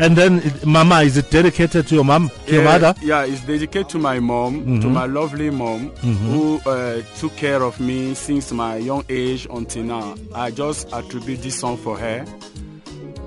And 0.00 0.16
then, 0.16 0.40
Mama, 0.64 1.00
is 1.02 1.16
it 1.16 1.28
dedicated 1.28 1.88
to 1.88 1.94
your 1.96 2.04
mom, 2.04 2.30
to 2.46 2.52
your 2.52 2.62
mother? 2.62 2.94
Yeah, 3.02 3.24
it's 3.24 3.40
dedicated 3.40 3.88
to 3.88 3.98
my 3.98 4.20
mom, 4.20 4.80
to 4.80 4.86
my 4.88 5.06
lovely 5.06 5.50
mom, 5.50 5.88
who 6.30 6.60
uh, 6.66 7.02
took 7.18 7.34
care 7.36 7.64
of 7.64 7.80
me 7.80 8.14
since 8.14 8.52
my 8.52 8.76
young 8.76 9.04
age 9.08 9.48
until 9.50 9.82
now. 9.82 10.14
I 10.34 10.52
just 10.52 10.92
attribute 10.92 11.42
this 11.42 11.58
song 11.58 11.76
for 11.78 11.98
her 11.98 12.24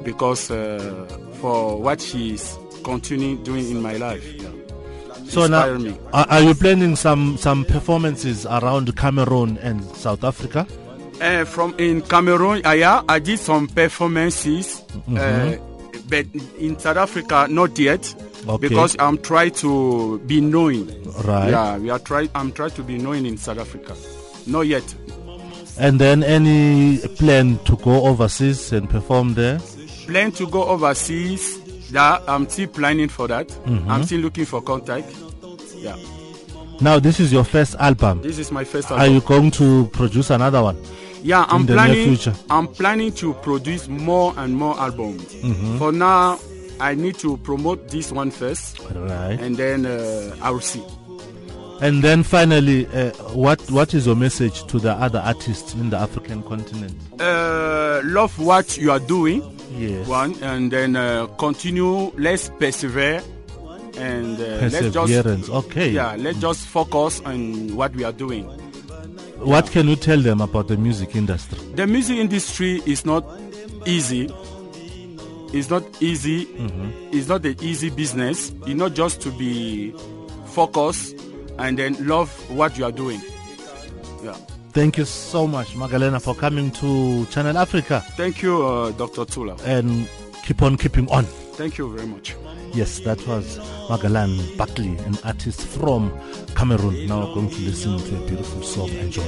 because 0.06 0.50
uh, 0.50 1.08
for 1.42 1.78
what 1.78 2.00
she's 2.00 2.58
continuing 2.86 3.44
doing 3.44 3.70
in 3.70 3.82
my 3.82 3.98
life. 3.98 4.24
So 5.32 5.48
now, 5.48 5.78
me. 5.78 5.98
are, 6.12 6.42
you 6.42 6.54
planning 6.54 6.98
some 6.98 7.38
some 7.38 7.64
performances 7.64 8.46
around 8.46 8.94
Cameroon 8.98 9.58
and 9.60 9.82
South 9.96 10.26
Africa? 10.26 10.68
Uh, 11.22 11.46
from 11.46 11.74
in 11.78 12.02
Cameroon, 12.02 12.66
uh, 12.66 12.72
yeah, 12.72 13.02
I 13.08 13.20
did 13.20 13.40
some 13.40 13.68
performances, 13.70 14.84
uh, 15.16 15.56
but 16.10 16.26
in 16.60 16.78
South 16.78 16.98
Africa, 16.98 17.48
not 17.50 17.80
yet, 17.80 18.14
Okay. 18.46 18.68
because 18.68 18.98
I'm 19.00 19.20
trying 19.20 19.52
to 19.52 20.20
be 20.28 20.42
known. 20.42 20.88
Right. 21.24 21.52
Yeah, 21.52 21.78
we 21.78 21.90
are 21.90 22.00
trying. 22.00 22.30
I'm 22.36 22.52
trying 22.52 22.72
to 22.72 22.84
be 22.84 22.98
known 22.98 23.26
in 23.26 23.38
South 23.38 23.60
Africa. 23.60 23.96
Not 24.48 24.68
yet. 24.68 24.84
And 25.80 26.02
then 26.02 26.24
any 26.24 26.98
plan 27.16 27.58
to 27.64 27.78
go 27.78 28.06
overseas 28.06 28.74
and 28.74 28.90
perform 28.90 29.36
there? 29.36 29.60
Plan 30.08 30.34
to 30.34 30.46
go 30.48 30.66
overseas. 30.66 31.61
Yeah, 31.92 32.20
I'm 32.28 32.48
still 32.50 32.68
planning 32.68 33.10
for 33.10 33.28
that. 33.28 33.48
Mm-hmm. 33.50 33.90
I'm 33.90 34.04
still 34.04 34.22
looking 34.22 34.46
for 34.46 34.62
contact. 34.62 35.12
Yeah, 35.76 35.96
Now, 36.80 37.00
this 37.00 37.20
is 37.20 37.32
your 37.34 37.44
first 37.44 37.76
album. 37.76 38.22
this 38.22 38.38
is 38.40 38.52
my 38.52 38.64
first 38.64 38.92
album. 38.92 39.06
Are 39.06 39.14
you 39.14 39.22
going 39.22 39.52
to 39.52 39.88
produce 39.88 40.30
another 40.30 40.62
one? 40.62 40.78
Yeah, 41.24 41.46
I'm 41.50 41.66
planning. 41.68 42.18
I'm 42.50 42.68
planning 42.68 43.12
to 43.14 43.34
produce 43.36 43.88
more 43.88 44.34
and 44.38 44.56
more 44.56 44.80
albums. 44.80 45.24
Mm-hmm. 45.36 45.78
For 45.78 45.92
now, 45.92 46.40
I 46.80 46.96
need 46.96 47.16
to 47.20 47.38
promote 47.38 47.90
this 47.90 48.12
one 48.12 48.32
first, 48.32 48.80
Right. 48.80 49.40
and 49.40 49.56
then 49.56 49.86
uh, 49.86 50.36
I 50.42 50.50
will 50.50 50.62
see. 50.62 50.82
And 51.80 52.04
then 52.04 52.24
finally, 52.24 52.86
uh, 52.88 53.12
what 53.34 53.60
what 53.72 53.94
is 53.96 54.06
your 54.08 54.16
message 54.16 54.66
to 54.68 54.80
the 54.80 54.92
other 54.94 55.20
artists 55.20 55.74
in 55.74 55.90
the 55.92 55.98
African 55.98 56.42
continent? 56.44 56.94
Uh, 57.20 58.02
love 58.04 58.38
what 58.40 58.78
you 58.78 58.92
are 58.92 59.00
doing, 59.00 59.42
Yes. 59.78 60.08
one, 60.08 60.36
and 60.44 60.72
then 60.72 60.96
uh, 60.96 61.28
continue. 61.38 62.12
Let's 62.18 62.50
persevere, 62.50 63.22
and 63.98 64.40
uh, 64.40 64.70
let's 64.70 64.80
just 64.92 64.96
Perseverance. 64.96 65.50
Okay. 65.50 65.90
yeah, 65.92 66.16
let's 66.18 66.40
just 66.40 66.66
focus 66.68 67.22
on 67.26 67.76
what 67.76 67.96
we 67.96 68.04
are 68.04 68.12
doing. 68.12 68.46
What 69.40 69.72
can 69.72 69.88
you 69.88 69.96
tell 69.96 70.20
them 70.20 70.40
about 70.40 70.68
the 70.68 70.78
music 70.78 71.16
industry? 71.16 71.58
The 71.76 71.88
music 71.88 72.18
industry 72.18 72.82
is 72.86 73.06
not 73.06 73.26
easy. 73.86 74.30
It's 75.54 75.70
not 75.70 75.84
easy. 76.02 76.48
It's 77.12 77.28
not 77.28 77.44
an 77.46 77.56
easy 77.62 77.90
business. 77.90 78.54
It's 78.66 78.76
not 78.76 78.94
just 78.94 79.20
to 79.22 79.32
be 79.32 79.94
focused 80.46 81.16
and 81.58 81.78
then 81.78 82.08
love 82.08 82.30
what 82.52 82.78
you 82.78 82.86
are 82.86 82.92
doing. 82.92 83.22
Yeah. 84.24 84.36
Thank 84.74 84.98
you 84.98 85.06
so 85.06 85.48
much, 85.48 85.76
Magalena, 85.76 86.22
for 86.22 86.34
coming 86.34 86.72
to 86.72 87.26
Channel 87.26 87.58
Africa 87.58 88.04
Thank 88.16 88.42
you, 88.42 88.66
uh, 88.66 88.92
Dr. 88.92 89.26
Tula. 89.26 89.56
and 89.66 90.08
keep 90.44 90.62
on 90.62 90.78
keeping 90.78 91.10
on. 91.12 91.26
Thank 91.56 91.78
you 91.78 91.94
very 91.94 92.08
much. 92.08 92.36
Yes, 92.74 93.00
that 93.00 93.20
was 93.28 93.60
Magalan 93.90 94.56
Buckley, 94.58 94.98
an 95.06 95.18
artist 95.26 95.62
from 95.62 96.12
Cameroon. 96.56 97.06
Now 97.08 97.28
we're 97.28 97.34
going 97.36 97.50
to 97.50 97.60
listen 97.62 97.98
to 98.00 98.16
a 98.24 98.28
beautiful 98.28 98.64
song. 98.64 98.90
Enjoy. 98.90 99.24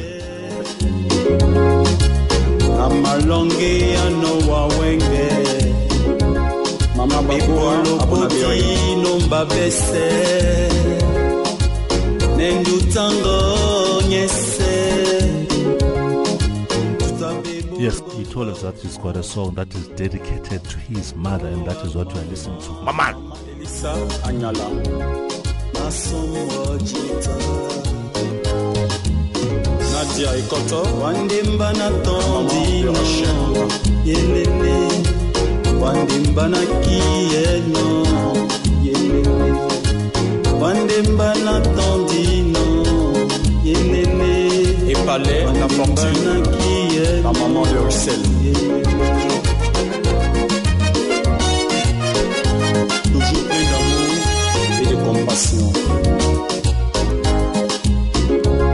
amalonge 2.83 3.91
ya 3.93 4.09
nowa 4.09 4.67
wenge 4.79 5.29
Mama 6.95 7.21
Bakua, 7.21 8.01
Abuna 8.01 8.27
Bioi. 8.29 8.59
ekolopoti 8.59 8.95
nomba 9.03 9.45
bese 9.45 10.09
nendutango 12.37 14.01
nyese 14.09 14.62
Yes, 17.83 17.99
he 18.15 18.23
told 18.23 18.47
us 18.47 18.61
that 18.61 18.77
he's 18.79 18.97
got 18.97 19.17
a 19.17 19.23
song 19.23 19.55
that 19.55 19.67
is 19.75 19.89
dedicated 19.89 20.63
to 20.63 20.77
his 20.79 21.13
mother, 21.15 21.47
and 21.49 21.65
that 21.67 21.83
is 21.85 21.95
what 21.95 22.07
we 22.13 22.19
are 22.21 22.23
listening 22.31 22.61
to. 22.61 22.69
Mama! 22.87 23.11
Elisa 23.51 23.91
Anyala. 24.23 24.67
nasomojita 25.73 27.35
Nadia 29.91 30.31
Ikoto. 30.39 30.79
wandemba 31.01 31.73
na 31.73 31.89
Maman 31.89 31.93
de 31.93 32.03
tondino 32.05 32.93
Rachel. 32.93 33.67
yelele 34.05 34.75
wandemba 35.81 36.47
na 36.47 36.59
kiyeno 36.83 37.85
yelele 38.83 39.51
wandemba 40.61 41.35
na 41.43 41.59
yelele 43.65 44.33
Et 44.89 45.05
Palais, 45.05 45.45
la 45.59 45.67
fortune. 45.67 46.62
La 47.23 47.31
maman 47.31 47.63
de 47.63 47.77
Russell. 47.77 48.21
Toujours 53.13 53.43
plein 53.47 53.63
d'amour 53.71 54.15
et 54.81 54.85
de 54.85 54.95
compassion. 55.05 55.71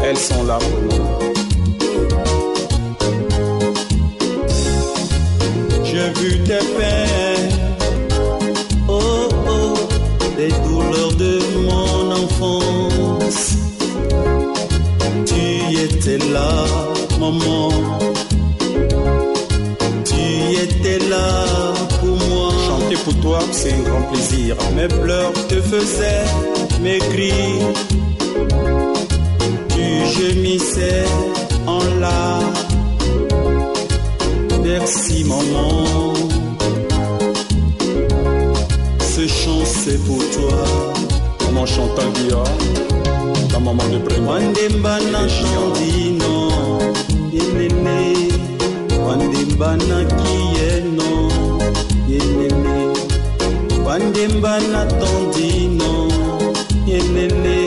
Elles 0.04 0.18
sont 0.18 0.44
là 0.46 0.58
pour 0.58 0.82
nous. 0.82 1.06
J'ai 5.84 6.10
vu 6.20 6.30
tes 6.44 6.64
peines, 6.76 7.52
oh 8.88 9.30
oh, 9.48 9.76
les 10.40 10.52
douleurs 10.66 11.14
de 11.14 11.40
mon 11.68 12.12
enfance. 12.24 13.58
Tu 15.28 15.44
étais 15.84 16.18
là, 16.34 16.66
maman. 17.20 18.09
Étais 21.00 21.10
là 21.10 21.46
pour 22.00 22.18
moi. 22.30 22.52
Chanter 22.68 22.96
pour 23.04 23.16
toi, 23.22 23.40
c'est 23.52 23.74
un 23.74 23.82
grand 23.82 24.02
plaisir. 24.12 24.56
Mes 24.76 24.88
pleurs 24.88 25.34
te 25.48 25.62
faisaient 25.62 26.26
maigrir. 26.82 27.34
Tu 29.70 30.20
gémissais 30.20 31.06
en 31.66 31.84
larmes. 32.00 32.54
Merci 34.64 35.24
maman. 35.26 36.14
Ce 39.00 39.28
chant 39.28 39.66
c'est 39.66 40.04
pour 40.06 40.20
toi. 40.32 40.64
Maman 41.46 41.66
Chantal 41.66 42.06
Guillard, 42.14 42.44
la 43.52 43.60
maman 43.60 43.84
de 43.92 43.98
Bréma. 43.98 44.40
bandembanaki 49.10 50.36
ye 50.56 50.69
no 50.95 51.12
yenene. 52.12 52.78
Bandemba 53.86 54.54
na 54.72 54.82
tondino 55.00 55.91
yenene. 56.89 57.58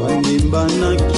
Bandembanaki 0.00 1.17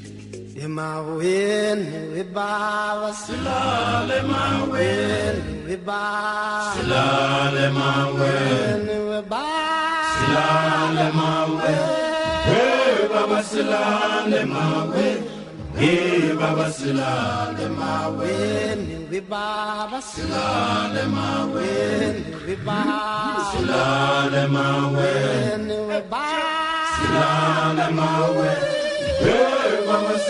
Emaweni 0.63 1.89
webaba 2.13 3.09
silale 3.13 4.17
emaweni 4.19 5.53
webaba 5.67 6.73
silale 6.75 7.65
emaweni 7.65 8.95
webaba 9.09 9.43
silale 10.13 11.01
emaweni 11.09 11.73
webaba 13.01 13.43
silale 13.43 14.39
emaweni 14.41 15.29
Hey 15.79 16.33
baba 16.39 16.71
silale 16.71 17.63
emaweni 17.65 18.95
webaba 19.11 20.01
silale 20.01 21.01
emaweni 21.01 22.25
webaba 22.47 23.41
silale 23.51 24.39
emaweni 24.45 25.73
webaba 25.89 26.21
silale 26.95 27.83
emaweni 27.89 28.69
Hey 29.25 29.70
baba 29.91 30.21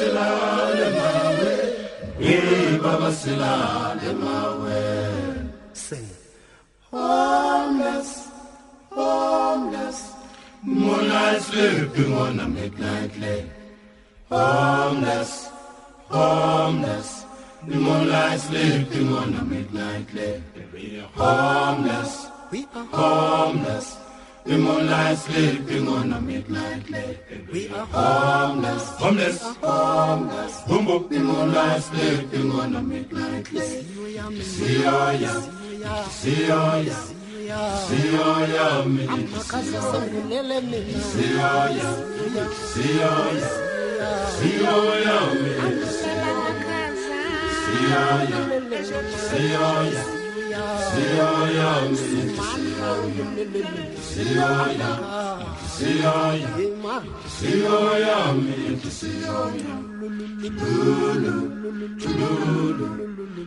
Homeless 6.92 8.28
Homeless. 8.92 10.12
Moonlight 10.64 11.42
sleeping 11.42 12.14
on 12.14 12.40
a 12.40 12.48
midnight 12.48 13.20
lake 13.20 13.46
Homeless 14.30 15.50
Homeless 16.10 17.26
The 17.68 17.76
moonlight 17.76 18.40
sleeping 18.40 19.14
on 19.14 19.34
a 19.36 19.44
midnight 19.44 20.14
lake 20.14 20.42
We 20.74 21.00
are 21.00 21.10
homeless 21.14 22.28
homeless 22.92 23.98
the 24.46 24.58
moonlight 24.58 25.18
sleeping 25.18 25.88
on 25.88 26.14
a 26.14 26.22
midnight 26.22 26.90
lake. 26.90 27.20
We 27.52 27.70
are 27.70 27.86
homeless, 27.86 28.90
homeless, 28.98 29.42
homeless. 29.62 30.62
Boom. 30.68 30.86
The 31.10 31.20
moonlight 31.20 31.84
sleeping 31.84 32.52
on 32.52 32.76
a 32.76 32.82
midnight 32.82 33.52
lake. 33.54 33.86
See 34.42 34.84
ya, 34.84 35.12
see 35.12 35.32
ya. 35.82 36.04
See 36.10 36.48
ya. 36.48 36.96
See 37.52 38.16
ya, 38.16 38.46
ya, 38.46 38.84
see 38.84 39.66
ya. 39.68 39.82
See 39.82 40.18
ya. 40.22 40.82
See 41.12 41.36
ya, 41.38 41.68
ya, 41.70 41.90
see 42.72 42.98
ya. 43.00 43.12
See 49.30 49.52
ya. 49.52 49.92
See 50.92 51.16
ya, 51.16 51.30
ya, 51.50 52.71
see 52.82 54.36
ya, 54.36 54.72
ya. 54.82 54.92
See 55.68 56.02
ya, 56.02 57.98
ya, 57.98 58.34
me. 58.34 58.80
See 58.90 59.22
ya, 59.22 59.38
ya. 59.54 59.76
Tululu, 60.42 61.36
tululu, 62.02 62.78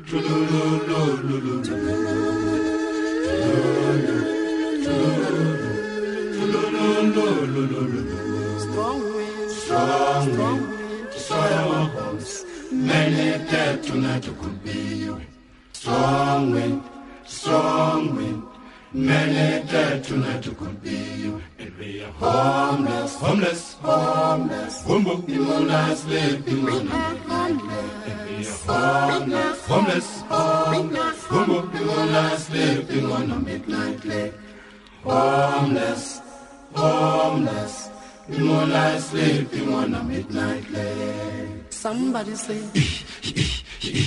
tululu, 0.07 0.63
tululu, 0.87 1.55
Strong 8.65 9.01
wind, 9.15 9.51
strong 9.51 10.27
wind, 10.39 11.11
destroy 11.11 11.53
our 11.63 11.87
homes. 11.89 12.45
Many 12.71 13.45
dead 13.51 13.83
tonight 13.83 14.25
could 14.41 14.63
be 14.65 14.79
you. 15.05 15.21
Strong 15.73 16.53
wind, 16.53 16.83
strong 17.27 18.17
wind. 18.17 18.54
Many 18.95 19.67
dead 19.67 20.05
tonight 20.05 20.47
could 20.57 20.81
be 20.81 20.91
you. 20.91 21.43
We 21.81 22.05
are 22.05 22.13
homeless, 22.13 23.17
homeless, 23.17 23.75
homeless. 23.83 24.83
Boom. 24.85 25.03
The 25.03 25.37
moonlight 25.37 25.99
sleeping 25.99 26.69
on 26.69 26.87
the 26.87 26.95
midnight 26.95 27.67
lake. 27.67 27.91
And 28.07 28.31
we 28.31 28.47
are 28.47 28.55
homeless, 28.71 29.67
homeless, 29.67 30.21
homeless. 30.29 31.27
Boom. 31.27 31.71
The 31.73 31.81
moonlight 31.81 32.39
sleeping 32.39 33.11
on 33.11 33.29
the 33.31 33.37
midnight 33.41 34.05
lake. 34.05 34.35
Homeless, 35.03 36.21
homeless. 36.73 37.89
The 38.29 38.39
moonlight 38.39 39.01
sleeping 39.01 39.75
on 39.75 39.95
a 39.95 40.05
midnight 40.05 40.71
lake. 40.71 41.49
Somebody 41.71 42.37
sing. 42.37 42.71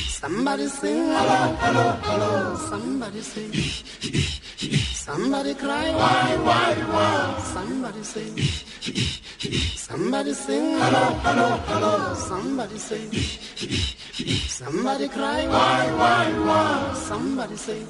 Somebody 0.08 0.67
sing. 0.69 1.08
Hello, 1.12 1.56
hello, 1.60 1.91
hello. 2.04 2.56
Somebody 2.69 3.21
sing. 3.21 3.52
Somebody 4.58 5.54
cry. 5.54 5.91
Why, 5.93 6.36
why, 6.41 6.74
why? 6.89 7.41
Somebody 7.54 8.04
sing. 8.04 8.38
Somebody 9.78 10.34
sing. 10.34 10.80
Hello, 10.80 11.13
hello, 11.22 11.50
hello. 11.70 12.13
Somebody 12.15 12.78
sing. 12.80 13.12
Somebody 14.50 15.10
cry. 15.10 15.46
Why, 15.48 15.86
why, 15.93 16.26
why? 16.48 16.93
Somebody 16.96 17.56
sing. 17.56 17.86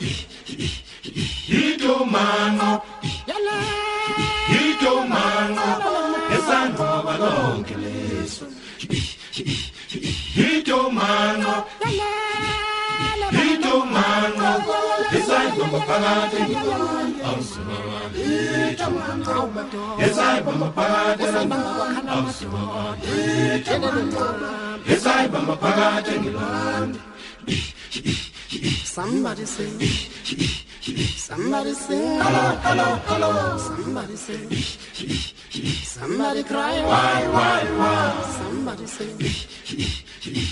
Hito 1.48 2.04
mango. 2.04 2.84
Yala. 3.32 3.58
Hito 4.52 5.08
mango. 5.08 5.70
Esangoba 6.36 7.18
lonke 7.18 7.76
leso. 7.80 8.46
Hito 10.36 10.92
mango. 10.92 11.66
Hito 11.80 12.27
Esangoba 15.78 15.86
phakathi. 15.86 16.42
Awusimama. 17.28 17.98
Hito 18.18 18.88
mango. 18.92 19.34
Esangoba 20.06 20.66
phakathi. 20.76 21.24
Awusimama. 22.14 22.98
Hito 23.06 23.76
Somebody 28.98 29.46
sing. 29.46 29.80
Somebody 31.30 31.74
sing. 31.76 32.18
Hello, 32.18 32.46
hello, 32.66 32.88
hello. 33.06 33.58
Somebody 33.60 34.16
sing. 34.16 34.50
Somebody 35.86 36.42
cry. 36.42 36.82
Why, 36.82 37.28
why, 37.36 37.62
why? 37.78 38.10
Somebody 38.40 38.88
sing. 38.88 39.14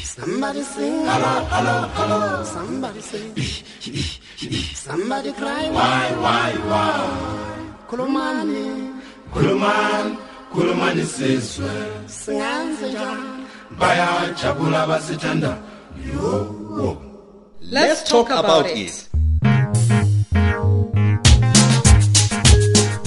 Somebody 0.05 0.61
sing. 0.61 0.93
Hello, 1.09 1.33
hello, 1.53 1.75
hello. 1.97 2.43
Somebody 2.43 3.01
sing. 3.01 3.33
Somebody 4.75 5.31
cry. 5.33 5.63
Why, 5.71 6.05
why, 6.25 6.51
why? 6.69 7.01
Kulumani. 7.89 8.93
Kulumani. 9.33 10.17
Kulumani 10.53 11.03
sizwe. 11.03 11.73
Singanze 12.05 12.93
njani. 12.93 13.45
Bayajabula 13.79 14.85
basithanda. 14.87 15.57
Yo. 16.13 17.04
Let's 17.71 18.03
talk 18.03 18.29
about 18.29 18.67
it. 18.67 19.09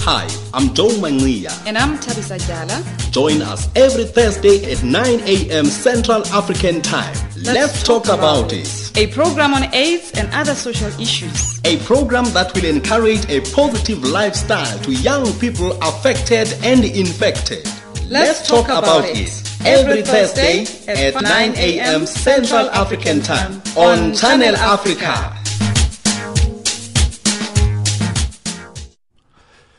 Hi, 0.01 0.27
I'm 0.53 0.73
Joe 0.73 0.99
Mania. 0.99 1.51
And 1.65 1.77
I'm 1.77 1.97
Tabisa 1.97 2.37
Jala. 2.45 2.83
Join 3.11 3.41
us 3.41 3.69
every 3.75 4.03
Thursday 4.03 4.69
at 4.69 4.83
9 4.83 5.19
a.m. 5.21 5.65
Central 5.65 6.27
African 6.27 6.81
Time. 6.81 7.15
Let's, 7.37 7.83
talk, 7.83 8.09
about 8.09 8.51
it. 8.51 8.91
A 8.97 9.07
program 9.07 9.53
on 9.53 9.73
AIDS 9.73 10.11
and 10.17 10.27
other 10.33 10.55
social 10.55 10.89
issues. 10.99 11.61
A 11.63 11.77
program 11.85 12.25
that 12.33 12.53
will 12.53 12.65
encourage 12.65 13.29
a 13.29 13.39
positive 13.55 14.03
lifestyle 14.03 14.77
to 14.79 14.91
young 14.91 15.31
people 15.39 15.71
affected 15.81 16.51
and 16.63 16.83
infected. 16.83 17.65
Let's 18.09 18.45
talk 18.45 18.65
about 18.65 19.05
it. 19.05 19.48
Every 19.65 20.03
Thursday 20.03 20.61
at 20.87 21.21
9 21.21 21.53
a.m. 21.57 22.05
Central 22.05 22.69
African 22.69 23.21
Time 23.21 23.61
on 23.75 24.13
Channel 24.13 24.55
Africa. 24.55 25.35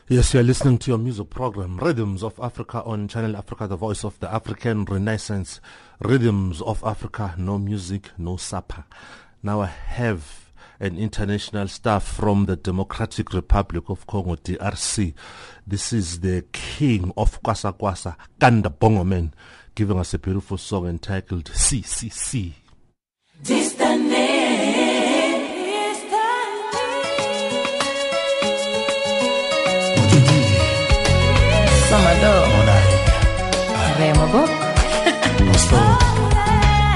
Yes, 0.07 0.33
you're 0.33 0.43
listening 0.43 0.77
to 0.79 0.91
your 0.91 0.97
music 0.99 1.31
program, 1.31 1.77
Rhythms 1.77 2.21
of 2.21 2.39
Africa 2.39 2.83
on 2.83 3.07
Channel 3.07 3.35
Africa, 3.35 3.65
the 3.65 3.75
voice 3.75 4.03
of 4.03 4.19
the 4.19 4.31
African 4.31 4.85
Renaissance. 4.85 5.59
Rhythms 5.99 6.61
of 6.61 6.83
Africa, 6.83 7.33
no 7.37 7.57
music, 7.57 8.11
no 8.17 8.37
supper. 8.37 8.83
Now 9.41 9.61
I 9.61 9.67
have 9.67 10.51
an 10.79 10.97
international 10.97 11.67
staff 11.67 12.03
from 12.03 12.45
the 12.45 12.55
Democratic 12.55 13.33
Republic 13.33 13.85
of 13.87 14.05
Congo, 14.05 14.35
DRC. 14.35 15.13
This 15.65 15.93
is 15.93 16.19
the 16.19 16.43
king 16.51 17.13
of 17.15 17.41
Kwasa 17.41 17.71
Kwasa, 17.77 18.15
Kanda 18.39 18.69
Bongoman, 18.69 19.31
giving 19.75 19.99
us 19.99 20.13
a 20.13 20.19
beautiful 20.19 20.57
song 20.57 20.87
entitled 20.87 21.45
CCC. 21.45 22.53
Salvador. 31.89 32.41
Remo 33.99 34.25
Book. 34.31 34.51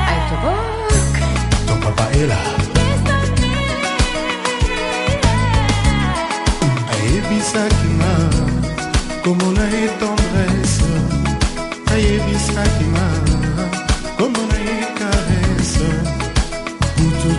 Aito 0.10 0.36
Book. 0.42 0.86
papaela 1.84 2.40
ayebisaki 6.94 7.90
nga 8.00 8.14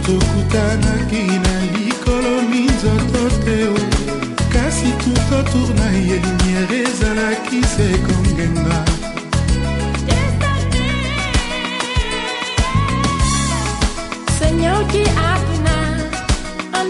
tokutanaki 0.07 1.23
na 1.45 1.55
likolo 1.75 2.35
minzoto 2.51 3.23
te 3.45 3.59
kasi 4.55 4.91
tout 5.03 5.35
autour 5.39 5.69
na 5.79 5.89
ye 5.91 6.17
lumière 6.25 6.79
ezalaki 6.83 7.61
se 7.75 7.89
kongenga 8.07 8.79
Seigneur 14.39 14.87
qui 14.89 15.03
apna, 15.33 15.79
en 16.79 16.85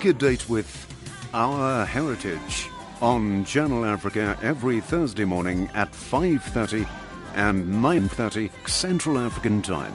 Make 0.00 0.16
a 0.16 0.18
date 0.18 0.48
with 0.48 1.28
Our 1.34 1.84
Heritage 1.84 2.70
on 3.02 3.44
Channel 3.44 3.84
Africa 3.84 4.34
every 4.40 4.80
Thursday 4.80 5.26
morning 5.26 5.68
at 5.74 5.92
5:30 5.92 6.86
and 7.34 7.82
9:30 7.82 8.50
Central 8.66 9.18
African 9.18 9.60
Time. 9.60 9.92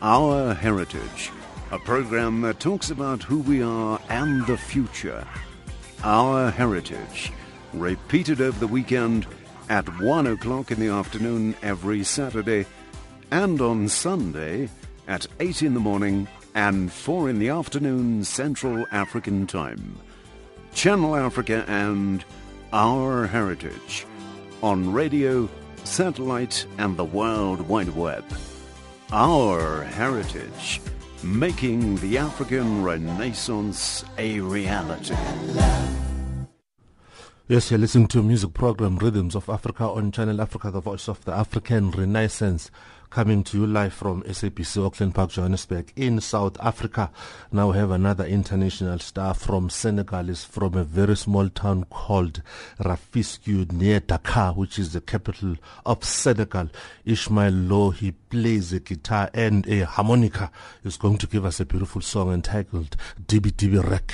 Our 0.00 0.54
Heritage, 0.54 1.32
a 1.72 1.78
program 1.80 2.40
that 2.42 2.60
talks 2.60 2.90
about 2.90 3.24
who 3.24 3.40
we 3.40 3.64
are 3.64 3.98
and 4.08 4.46
the 4.46 4.56
future. 4.56 5.26
Our 6.04 6.52
Heritage, 6.52 7.32
repeated 7.72 8.40
over 8.40 8.60
the 8.60 8.68
weekend 8.68 9.26
at 9.68 9.88
1 10.00 10.28
o'clock 10.28 10.70
in 10.70 10.78
the 10.78 10.90
afternoon 10.90 11.56
every 11.64 12.04
Saturday 12.04 12.64
and 13.32 13.60
on 13.60 13.88
Sunday 13.88 14.68
at 15.08 15.26
8 15.40 15.64
in 15.64 15.74
the 15.74 15.80
morning 15.80 16.28
and 16.54 16.92
4 16.92 17.30
in 17.30 17.38
the 17.38 17.48
afternoon 17.48 18.24
Central 18.24 18.86
African 18.92 19.46
Time. 19.46 19.98
Channel 20.74 21.16
Africa 21.16 21.64
and 21.68 22.24
Our 22.72 23.26
Heritage 23.26 24.06
on 24.62 24.92
radio, 24.92 25.48
satellite, 25.84 26.66
and 26.78 26.96
the 26.96 27.04
World 27.04 27.66
Wide 27.68 27.94
Web. 27.96 28.24
Our 29.12 29.82
Heritage, 29.82 30.80
making 31.22 31.96
the 31.96 32.18
African 32.18 32.82
Renaissance 32.82 34.04
a 34.18 34.40
reality. 34.40 35.16
Yes, 37.48 37.68
you're 37.68 37.80
listening 37.80 38.06
to 38.08 38.20
a 38.20 38.22
music 38.22 38.54
program, 38.54 38.96
Rhythms 38.98 39.34
of 39.34 39.48
Africa 39.48 39.84
on 39.84 40.12
Channel 40.12 40.40
Africa, 40.40 40.70
the 40.70 40.80
voice 40.80 41.08
of 41.08 41.24
the 41.24 41.32
African 41.32 41.90
Renaissance, 41.90 42.70
coming 43.10 43.42
to 43.42 43.58
you 43.58 43.66
live 43.66 43.92
from 43.92 44.22
SABC 44.22 44.86
Auckland 44.86 45.16
Park, 45.16 45.30
Johannesburg 45.30 45.92
in 45.96 46.20
South 46.20 46.56
Africa. 46.60 47.10
Now 47.50 47.72
we 47.72 47.76
have 47.76 47.90
another 47.90 48.24
international 48.24 49.00
star 49.00 49.34
from 49.34 49.68
Senegal. 49.68 50.28
is 50.28 50.44
from 50.44 50.74
a 50.76 50.84
very 50.84 51.16
small 51.16 51.48
town 51.48 51.86
called 51.90 52.40
Rufisque 52.78 53.72
near 53.72 53.98
Dakar, 53.98 54.52
which 54.52 54.78
is 54.78 54.92
the 54.92 55.00
capital 55.00 55.56
of 55.84 56.04
Senegal. 56.04 56.68
Ismael 57.04 57.52
Lo, 57.52 57.90
he 57.90 58.12
plays 58.12 58.72
a 58.72 58.78
guitar 58.78 59.28
and 59.34 59.66
a 59.66 59.86
harmonica. 59.86 60.52
He's 60.84 60.96
going 60.96 61.18
to 61.18 61.26
give 61.26 61.44
us 61.44 61.58
a 61.58 61.64
beautiful 61.64 62.02
song 62.02 62.32
entitled 62.32 62.96
Dibi 63.26 63.50
Dibi 63.50 63.82
Rek. 63.82 64.12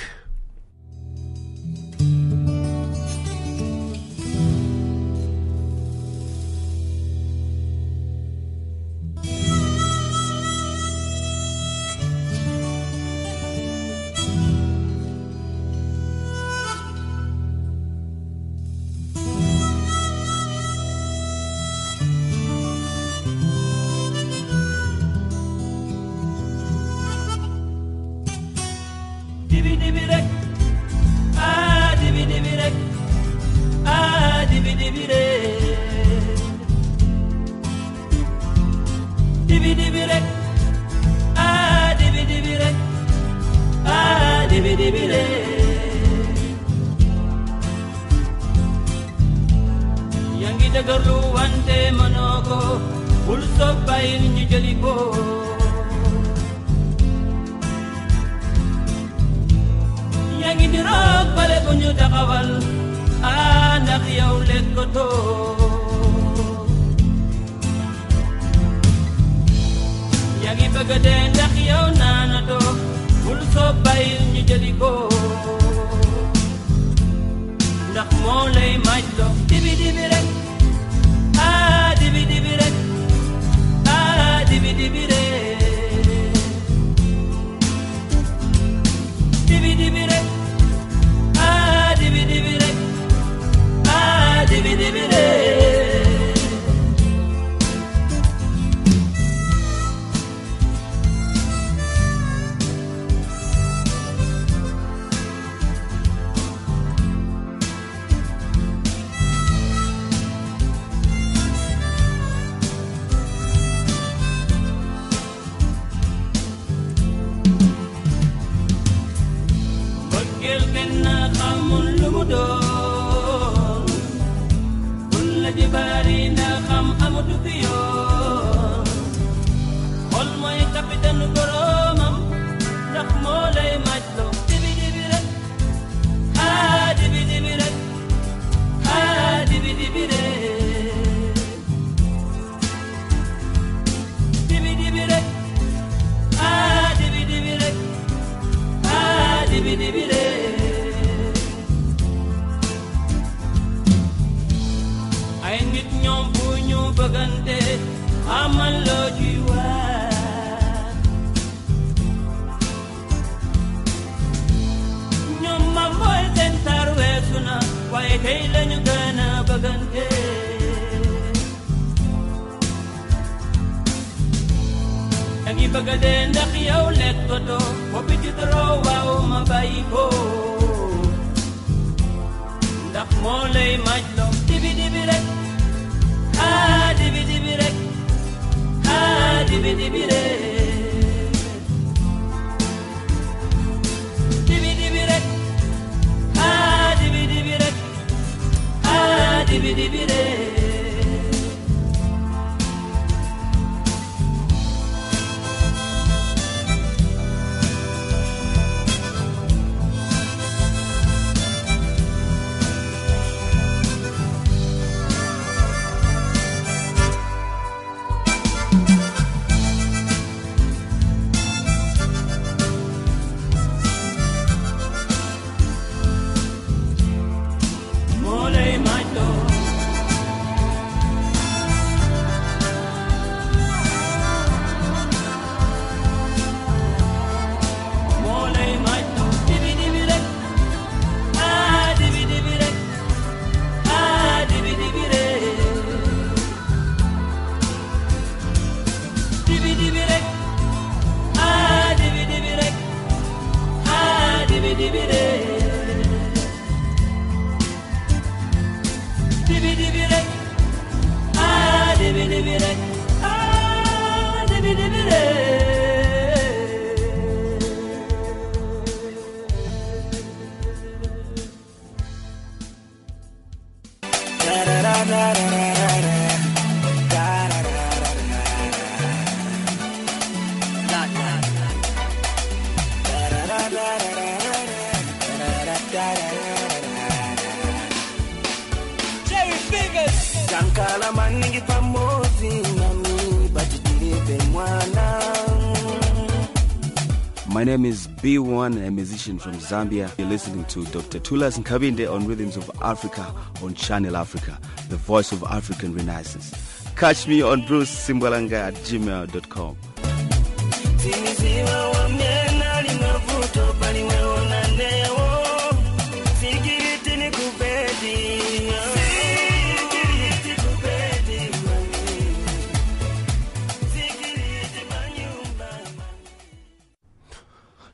My 297.57 297.63
name 297.63 297.85
is 297.85 298.07
B1, 298.07 298.85
a 298.85 298.91
musician 298.91 299.39
from 299.39 299.53
Zambia. 299.53 300.15
You're 300.19 300.27
listening 300.27 300.63
to 300.65 300.85
Dr. 300.85 301.19
Tulas 301.19 301.57
Nkabinde 301.57 302.07
on 302.07 302.27
Rhythms 302.27 302.55
of 302.55 302.69
Africa 302.83 303.33
on 303.63 303.73
Channel 303.73 304.15
Africa, 304.15 304.59
the 304.89 304.95
voice 304.95 305.31
of 305.31 305.41
African 305.41 305.95
Renaissance. 305.95 306.53
Catch 306.95 307.27
me 307.27 307.41
on 307.41 307.65
Bruce 307.65 307.89
Simbalanga 307.89 308.67
at 308.67 308.75
gmail.com. 308.75 309.75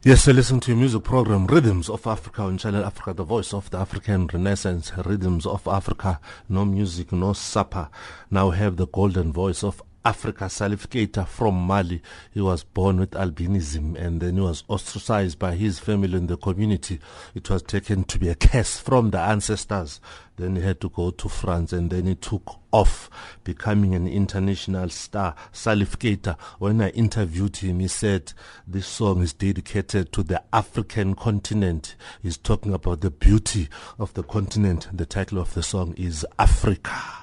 Yes, 0.06 0.28
you 0.28 0.34
listen 0.34 0.60
to 0.60 0.72
your 0.72 0.78
music 0.78 1.06
program, 1.06 1.48
Rhythms 1.48 1.90
of 1.90 2.06
Africa 2.06 2.42
on 2.42 2.58
Channel 2.58 2.84
Africa, 2.84 3.14
the 3.14 3.24
voice 3.24 3.54
of 3.54 3.70
the 3.70 3.78
African 3.78 4.28
Renaissance, 4.28 4.92
Rhythms 4.98 5.46
of 5.46 5.66
Africa, 5.66 6.20
no 6.50 6.66
music, 6.66 7.14
no 7.14 7.32
supper. 7.32 7.88
Now 8.30 8.50
have 8.50 8.76
the 8.76 8.88
golden 8.88 9.32
voice 9.32 9.64
of 9.64 9.82
Africa, 10.06 10.46
Salif 10.46 10.88
Keita 10.88 11.28
from 11.28 11.56
Mali. 11.56 12.02
He 12.32 12.42
was 12.42 12.64
born 12.64 13.00
with 13.00 13.12
albinism 13.12 13.96
and 13.96 14.22
then 14.22 14.36
he 14.36 14.42
was 14.42 14.64
ostracized 14.68 15.40
by 15.40 15.56
his 15.56 15.80
family 15.80 16.18
and 16.18 16.28
the 16.28 16.38
community. 16.38 17.00
It 17.34 17.50
was 17.50 17.62
taken 17.62 18.04
to 18.06 18.20
be 18.20 18.30
a 18.30 18.36
curse 18.36 18.80
from 18.80 19.12
the 19.12 19.20
ancestors. 19.20 20.02
Then 20.36 20.56
he 20.56 20.64
had 20.64 20.82
to 20.82 20.90
go 20.90 21.12
to 21.12 21.30
France 21.30 21.74
and 21.74 21.92
then 21.92 22.08
he 22.08 22.16
took 22.16 22.58
off, 22.72 23.08
becoming 23.44 23.94
an 23.94 24.08
international 24.08 24.90
star. 24.90 25.36
Salif 25.54 25.98
Keita, 25.98 26.40
when 26.58 26.82
I 26.82 26.90
interviewed 26.90 27.58
him, 27.58 27.80
he 27.80 27.88
said 27.88 28.34
this 28.66 28.88
song 28.88 29.22
is 29.22 29.32
dedicated 29.34 30.12
to 30.14 30.24
the 30.24 30.42
African 30.52 31.14
continent. 31.14 31.96
He's 32.22 32.38
talking 32.38 32.74
about 32.74 33.02
the 33.02 33.12
beauty 33.12 33.70
of 34.00 34.14
the 34.16 34.24
continent. 34.24 34.88
The 34.92 35.06
title 35.06 35.38
of 35.38 35.54
the 35.54 35.64
song 35.64 35.94
is. 35.98 36.26
Africa, 36.40 37.23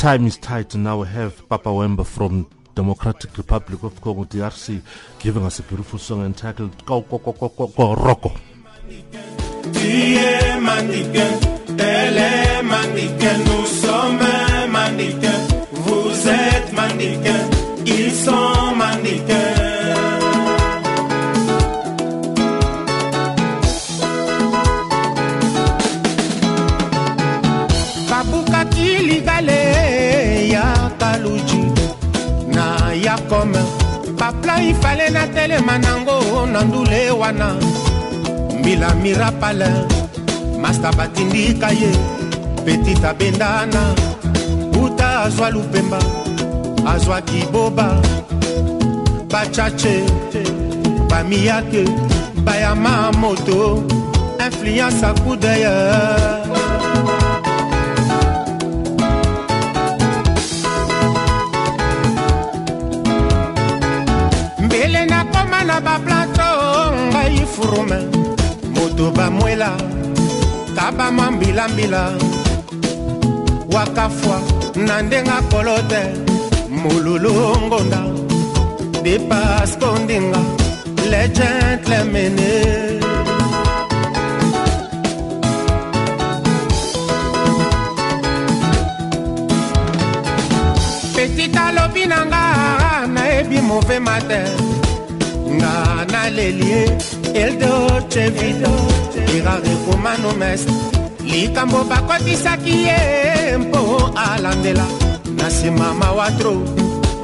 Time 0.00 0.24
is 0.24 0.38
tight, 0.38 0.74
and 0.74 0.84
now 0.84 1.02
we 1.02 1.08
have 1.08 1.46
Papa 1.50 1.68
Wemba 1.68 2.06
from 2.06 2.48
Democratic 2.74 3.36
Republic 3.36 3.82
of 3.82 4.00
Congo, 4.00 4.24
DRC, 4.24 4.80
giving 5.18 5.44
us 5.44 5.58
a 5.58 5.62
beautiful 5.62 5.98
song 5.98 6.24
entitled 6.24 6.86
Go 6.86 7.02
Go 7.02 7.18
Go 7.18 7.32
Go 7.32 7.48
Go 7.50 7.66
Go 7.66 8.32
mannequins, 16.72 17.50
ils 17.86 18.12
sont 18.12 18.74
mannequins. 18.76 19.59
Ifale 34.62 35.10
natelema 35.10 35.78
nango 35.78 36.46
na 36.52 36.62
ndule 36.62 37.10
wana. 37.10 37.54
Mbila 38.58 38.94
mirapale 38.94 39.66
masta 40.60 40.92
batindika 40.92 41.68
ye 41.70 41.92
petit 42.64 43.04
abendana. 43.04 43.94
Uta 44.84 45.20
azwa 45.20 45.50
lupemba 45.50 45.98
azwaki 46.86 47.44
boba 47.52 48.02
bachache 49.30 50.04
bamiyake 51.08 51.84
bayama 52.44 53.12
moto. 53.12 53.82
Influence 54.46 55.06
akudeye 55.06 55.70
mbele 64.90 65.06
nakoma 65.06 65.62
na 65.64 65.80
baplato 65.80 66.50
ngai 67.10 67.46
furume. 67.46 67.98
Moto 68.74 69.10
bamwela 69.10 69.70
kabama 70.76 71.30
mbilambila 71.30 72.12
wakafwa 73.72 74.40
na 74.86 75.02
ndenga 75.02 75.42
kolo 75.50 75.78
te 75.90 76.02
molulu 76.70 77.32
ngonda 77.66 78.02
depasko 79.02 79.98
ndinga 80.04 80.38
le 81.10 81.28
gentlemene 81.28 82.99
nayebi 93.80 94.00
move 94.00 94.00
matin. 94.00 94.46
Nga 95.50 96.06
nalelie 96.12 96.84
eldoce 97.34 98.30
vido 98.30 98.70
irare 99.34 99.74
komano 99.86 100.32
mes 100.38 100.66
likambo 101.24 101.84
bakotisaki 101.84 102.84
ye 102.86 103.56
mpo 103.58 104.10
alandela. 104.14 104.86
Na 105.36 105.48
nsima 105.48 105.94
mawatro 105.94 106.62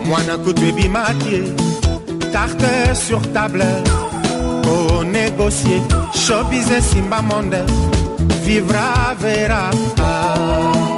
mwana 0.07 0.39
kutu 0.39 0.65
ebimaki 0.65 1.35
ye 1.35 1.43
carte 2.33 2.95
sur 2.95 3.21
table 3.33 3.67
konegocie 4.65 5.81
shobis 6.13 6.71
esimba 6.71 7.23
monde 7.23 7.63
vivra 8.45 9.15
vera 9.21 9.71
ah. 9.99 10.96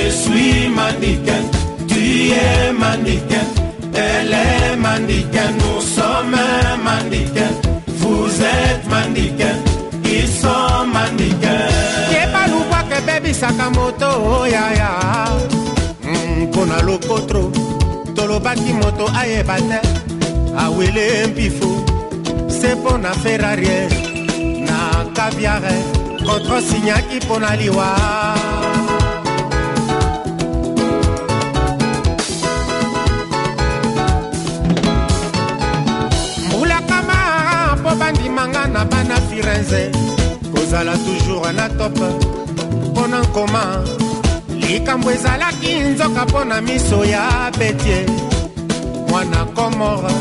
Je 0.00 0.10
suis 0.10 0.68
mannequin, 0.68 1.42
tu 1.88 2.30
es 2.30 2.72
mannequin, 2.72 3.44
elle 3.94 4.32
est 4.32 4.76
mannequin, 4.76 5.50
nous 5.60 5.80
sommes 5.82 6.36
mannequin, 6.84 7.50
vous 7.86 8.26
êtes 8.26 8.84
mannequin, 8.88 9.54
ils 10.04 10.28
sont 10.28 10.86
mannequins. 10.92 11.68
yeba 12.12 12.46
lubwaka 12.46 12.98
ebebisaka 12.98 13.70
moto 13.70 14.06
oyaya 14.40 14.90
mpona 16.40 16.82
lokotro 16.82 17.52
tolobaki 18.14 18.72
moto 18.72 19.10
ayeba 19.20 19.56
te. 19.56 19.80
Awele 20.58 21.26
mpifo 21.26 21.84
se 22.48 22.74
mpo 22.74 22.98
na 22.98 23.12
ferrarie 23.12 23.88
na 24.66 25.04
kaviare 25.14 25.74
kontrosinyaki 26.26 27.16
mpo 27.16 27.38
na 27.38 27.56
liwa 27.56 27.96
na 38.78 38.84
bana 38.84 39.16
firenze 39.28 39.90
kozala 40.54 40.92
toujours 41.04 41.52
na 41.52 41.68
top. 41.68 41.98
Mpo 42.90 43.06
na 43.06 43.20
nkoma 43.22 43.84
likambo 44.60 45.10
ezalaki 45.10 45.74
nzoka 45.80 46.24
mpo 46.24 46.44
na 46.44 46.60
miso 46.60 47.04
ya 47.04 47.50
betie 47.58 48.06
mwana 49.08 49.44
komore 49.44 50.14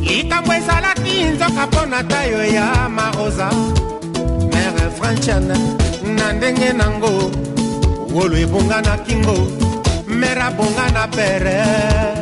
likambo 0.00 0.52
ezalaki 0.52 1.24
nzoka 1.24 1.66
mpo 1.66 1.86
na 1.86 2.04
tayo 2.04 2.44
ya 2.44 2.88
marosa 2.88 3.50
mere 4.52 4.90
franchiane 4.98 5.54
na 6.16 6.32
ndenge 6.32 6.72
nango 6.72 7.30
wolo 8.14 8.36
ebonga 8.36 8.80
na 8.82 8.96
kingo 8.98 9.36
mere 10.06 10.42
abonga 10.42 10.90
na 10.92 11.06
pere 11.08 12.21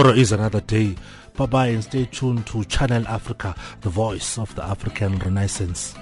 Tomorrow 0.00 0.16
is 0.16 0.32
another 0.32 0.62
day. 0.62 0.96
Bye 1.36 1.44
bye 1.44 1.66
and 1.66 1.84
stay 1.84 2.06
tuned 2.06 2.46
to 2.46 2.64
Channel 2.64 3.06
Africa, 3.06 3.54
the 3.82 3.90
voice 3.90 4.38
of 4.38 4.54
the 4.54 4.64
African 4.64 5.18
Renaissance. 5.18 5.94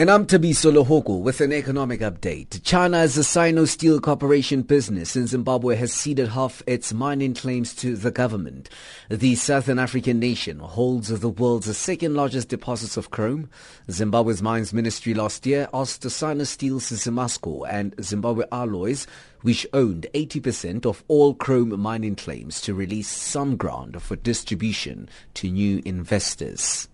And 0.00 0.10
I'm 0.10 0.24
Tabiso 0.24 0.72
Lohoko 0.72 1.20
with 1.20 1.42
an 1.42 1.52
economic 1.52 2.00
update. 2.00 2.62
China's 2.62 3.26
Sino 3.28 3.66
Steel 3.66 4.00
Corporation 4.00 4.62
business 4.62 5.14
in 5.14 5.26
Zimbabwe 5.26 5.76
has 5.76 5.92
ceded 5.92 6.28
half 6.28 6.62
its 6.66 6.94
mining 6.94 7.34
claims 7.34 7.74
to 7.74 7.94
the 7.96 8.10
government. 8.10 8.70
The 9.10 9.34
Southern 9.34 9.78
African 9.78 10.18
nation 10.18 10.58
holds 10.60 11.08
the 11.08 11.28
world's 11.28 11.76
second 11.76 12.14
largest 12.14 12.48
deposits 12.48 12.96
of 12.96 13.10
chrome. 13.10 13.50
Zimbabwe's 13.90 14.40
mines 14.40 14.72
ministry 14.72 15.12
last 15.12 15.44
year 15.44 15.68
asked 15.74 16.10
Sino 16.10 16.44
Steel's 16.44 16.90
Zimasco 16.90 17.70
and 17.70 17.94
Zimbabwe 18.02 18.46
Alloys, 18.50 19.06
which 19.42 19.66
owned 19.74 20.06
80% 20.14 20.86
of 20.86 21.04
all 21.08 21.34
chrome 21.34 21.78
mining 21.78 22.16
claims, 22.16 22.62
to 22.62 22.72
release 22.72 23.10
some 23.10 23.54
ground 23.58 24.00
for 24.00 24.16
distribution 24.16 25.10
to 25.34 25.50
new 25.50 25.82
investors. 25.84 26.88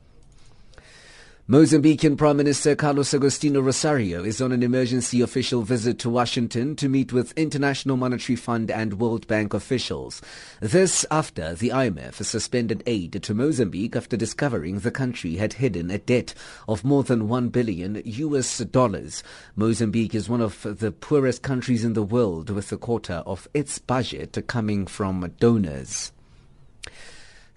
Mozambican 1.48 2.16
Prime 2.18 2.38
Minister 2.38 2.74
Carlos 2.74 3.12
Agostinho 3.12 3.64
Rosario 3.64 4.24
is 4.24 4.42
on 4.42 4.50
an 4.50 4.64
emergency 4.64 5.20
official 5.20 5.62
visit 5.62 5.96
to 6.00 6.10
Washington 6.10 6.74
to 6.74 6.88
meet 6.88 7.12
with 7.12 7.32
International 7.38 7.96
Monetary 7.96 8.34
Fund 8.34 8.68
and 8.68 8.98
World 8.98 9.28
Bank 9.28 9.54
officials. 9.54 10.20
This 10.58 11.06
after 11.08 11.54
the 11.54 11.68
IMF 11.68 12.14
suspended 12.14 12.82
aid 12.84 13.22
to 13.22 13.32
Mozambique 13.32 13.94
after 13.94 14.16
discovering 14.16 14.80
the 14.80 14.90
country 14.90 15.36
had 15.36 15.52
hidden 15.52 15.88
a 15.88 15.98
debt 15.98 16.34
of 16.66 16.84
more 16.84 17.04
than 17.04 17.28
1 17.28 17.50
billion 17.50 18.02
US 18.04 18.58
dollars. 18.58 19.22
Mozambique 19.54 20.16
is 20.16 20.28
one 20.28 20.40
of 20.40 20.60
the 20.64 20.90
poorest 20.90 21.42
countries 21.42 21.84
in 21.84 21.92
the 21.92 22.02
world 22.02 22.50
with 22.50 22.72
a 22.72 22.76
quarter 22.76 23.22
of 23.24 23.46
its 23.54 23.78
budget 23.78 24.36
coming 24.48 24.84
from 24.84 25.32
donors. 25.38 26.10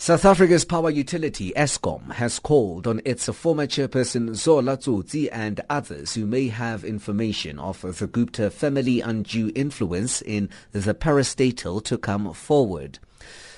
South 0.01 0.23
Africa's 0.23 0.63
power 0.63 0.89
utility 0.89 1.51
Eskom 1.57 2.13
has 2.13 2.39
called 2.39 2.87
on 2.87 3.01
its 3.03 3.27
former 3.27 3.67
chairperson 3.67 4.33
Zola 4.33 4.77
Tsotsi 4.77 5.27
and 5.29 5.59
others 5.69 6.13
who 6.13 6.25
may 6.25 6.47
have 6.47 6.85
information 6.85 7.59
of 7.59 7.81
the 7.81 8.07
Gupta 8.07 8.49
family 8.49 9.01
undue 9.01 9.51
influence 9.55 10.21
in 10.21 10.49
the 10.71 10.93
parastatal 10.93 11.83
to 11.83 11.97
come 11.97 12.33
forward. 12.33 12.99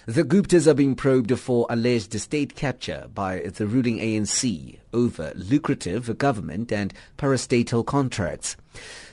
The 0.08 0.24
Guptas 0.24 0.66
are 0.66 0.74
being 0.74 0.96
probed 0.96 1.40
for 1.40 1.68
alleged 1.70 2.20
state 2.20 2.56
capture 2.56 3.08
by 3.14 3.42
the 3.42 3.68
ruling 3.68 4.00
ANC 4.00 4.80
over 4.92 5.34
lucrative 5.36 6.18
government 6.18 6.72
and 6.72 6.92
parastatal 7.20 7.86
contracts. 7.86 8.58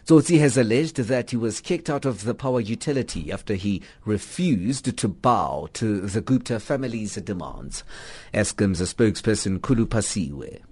Tsotsi 0.08 0.38
has 0.38 0.56
alleged 0.56 0.96
that 0.96 1.32
he 1.32 1.36
was 1.36 1.60
kicked 1.60 1.90
out 1.90 2.06
of 2.06 2.24
the 2.24 2.34
power 2.34 2.60
utility 2.60 3.30
after 3.30 3.52
he 3.52 3.82
refused 4.06 4.96
to 4.96 5.06
bow 5.06 5.68
to 5.74 6.00
the 6.00 6.22
Gupta 6.22 6.58
family's 6.60 7.16
demands. 7.16 7.84
Eskom's 8.32 8.80
spokesperson 8.80 9.58
Khulu 9.58 9.84
Phasiwe. 9.84 10.62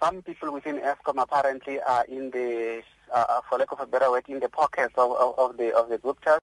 Some 0.00 0.22
people 0.22 0.52
within 0.52 0.76
Eskom 0.76 1.20
apparently 1.20 1.80
are 1.80 2.04
in 2.04 2.30
the, 2.30 2.80
uh, 3.12 3.40
for 3.50 3.58
lack 3.58 3.72
of 3.72 3.80
a 3.80 3.86
better 3.86 4.08
word, 4.08 4.22
in 4.28 4.38
the 4.38 4.48
pockets 4.48 4.94
of, 4.96 5.10
of, 5.10 5.36
of 5.36 5.56
the 5.56 5.74
of 5.74 5.88
the 5.88 5.98
Guptas. 5.98 6.38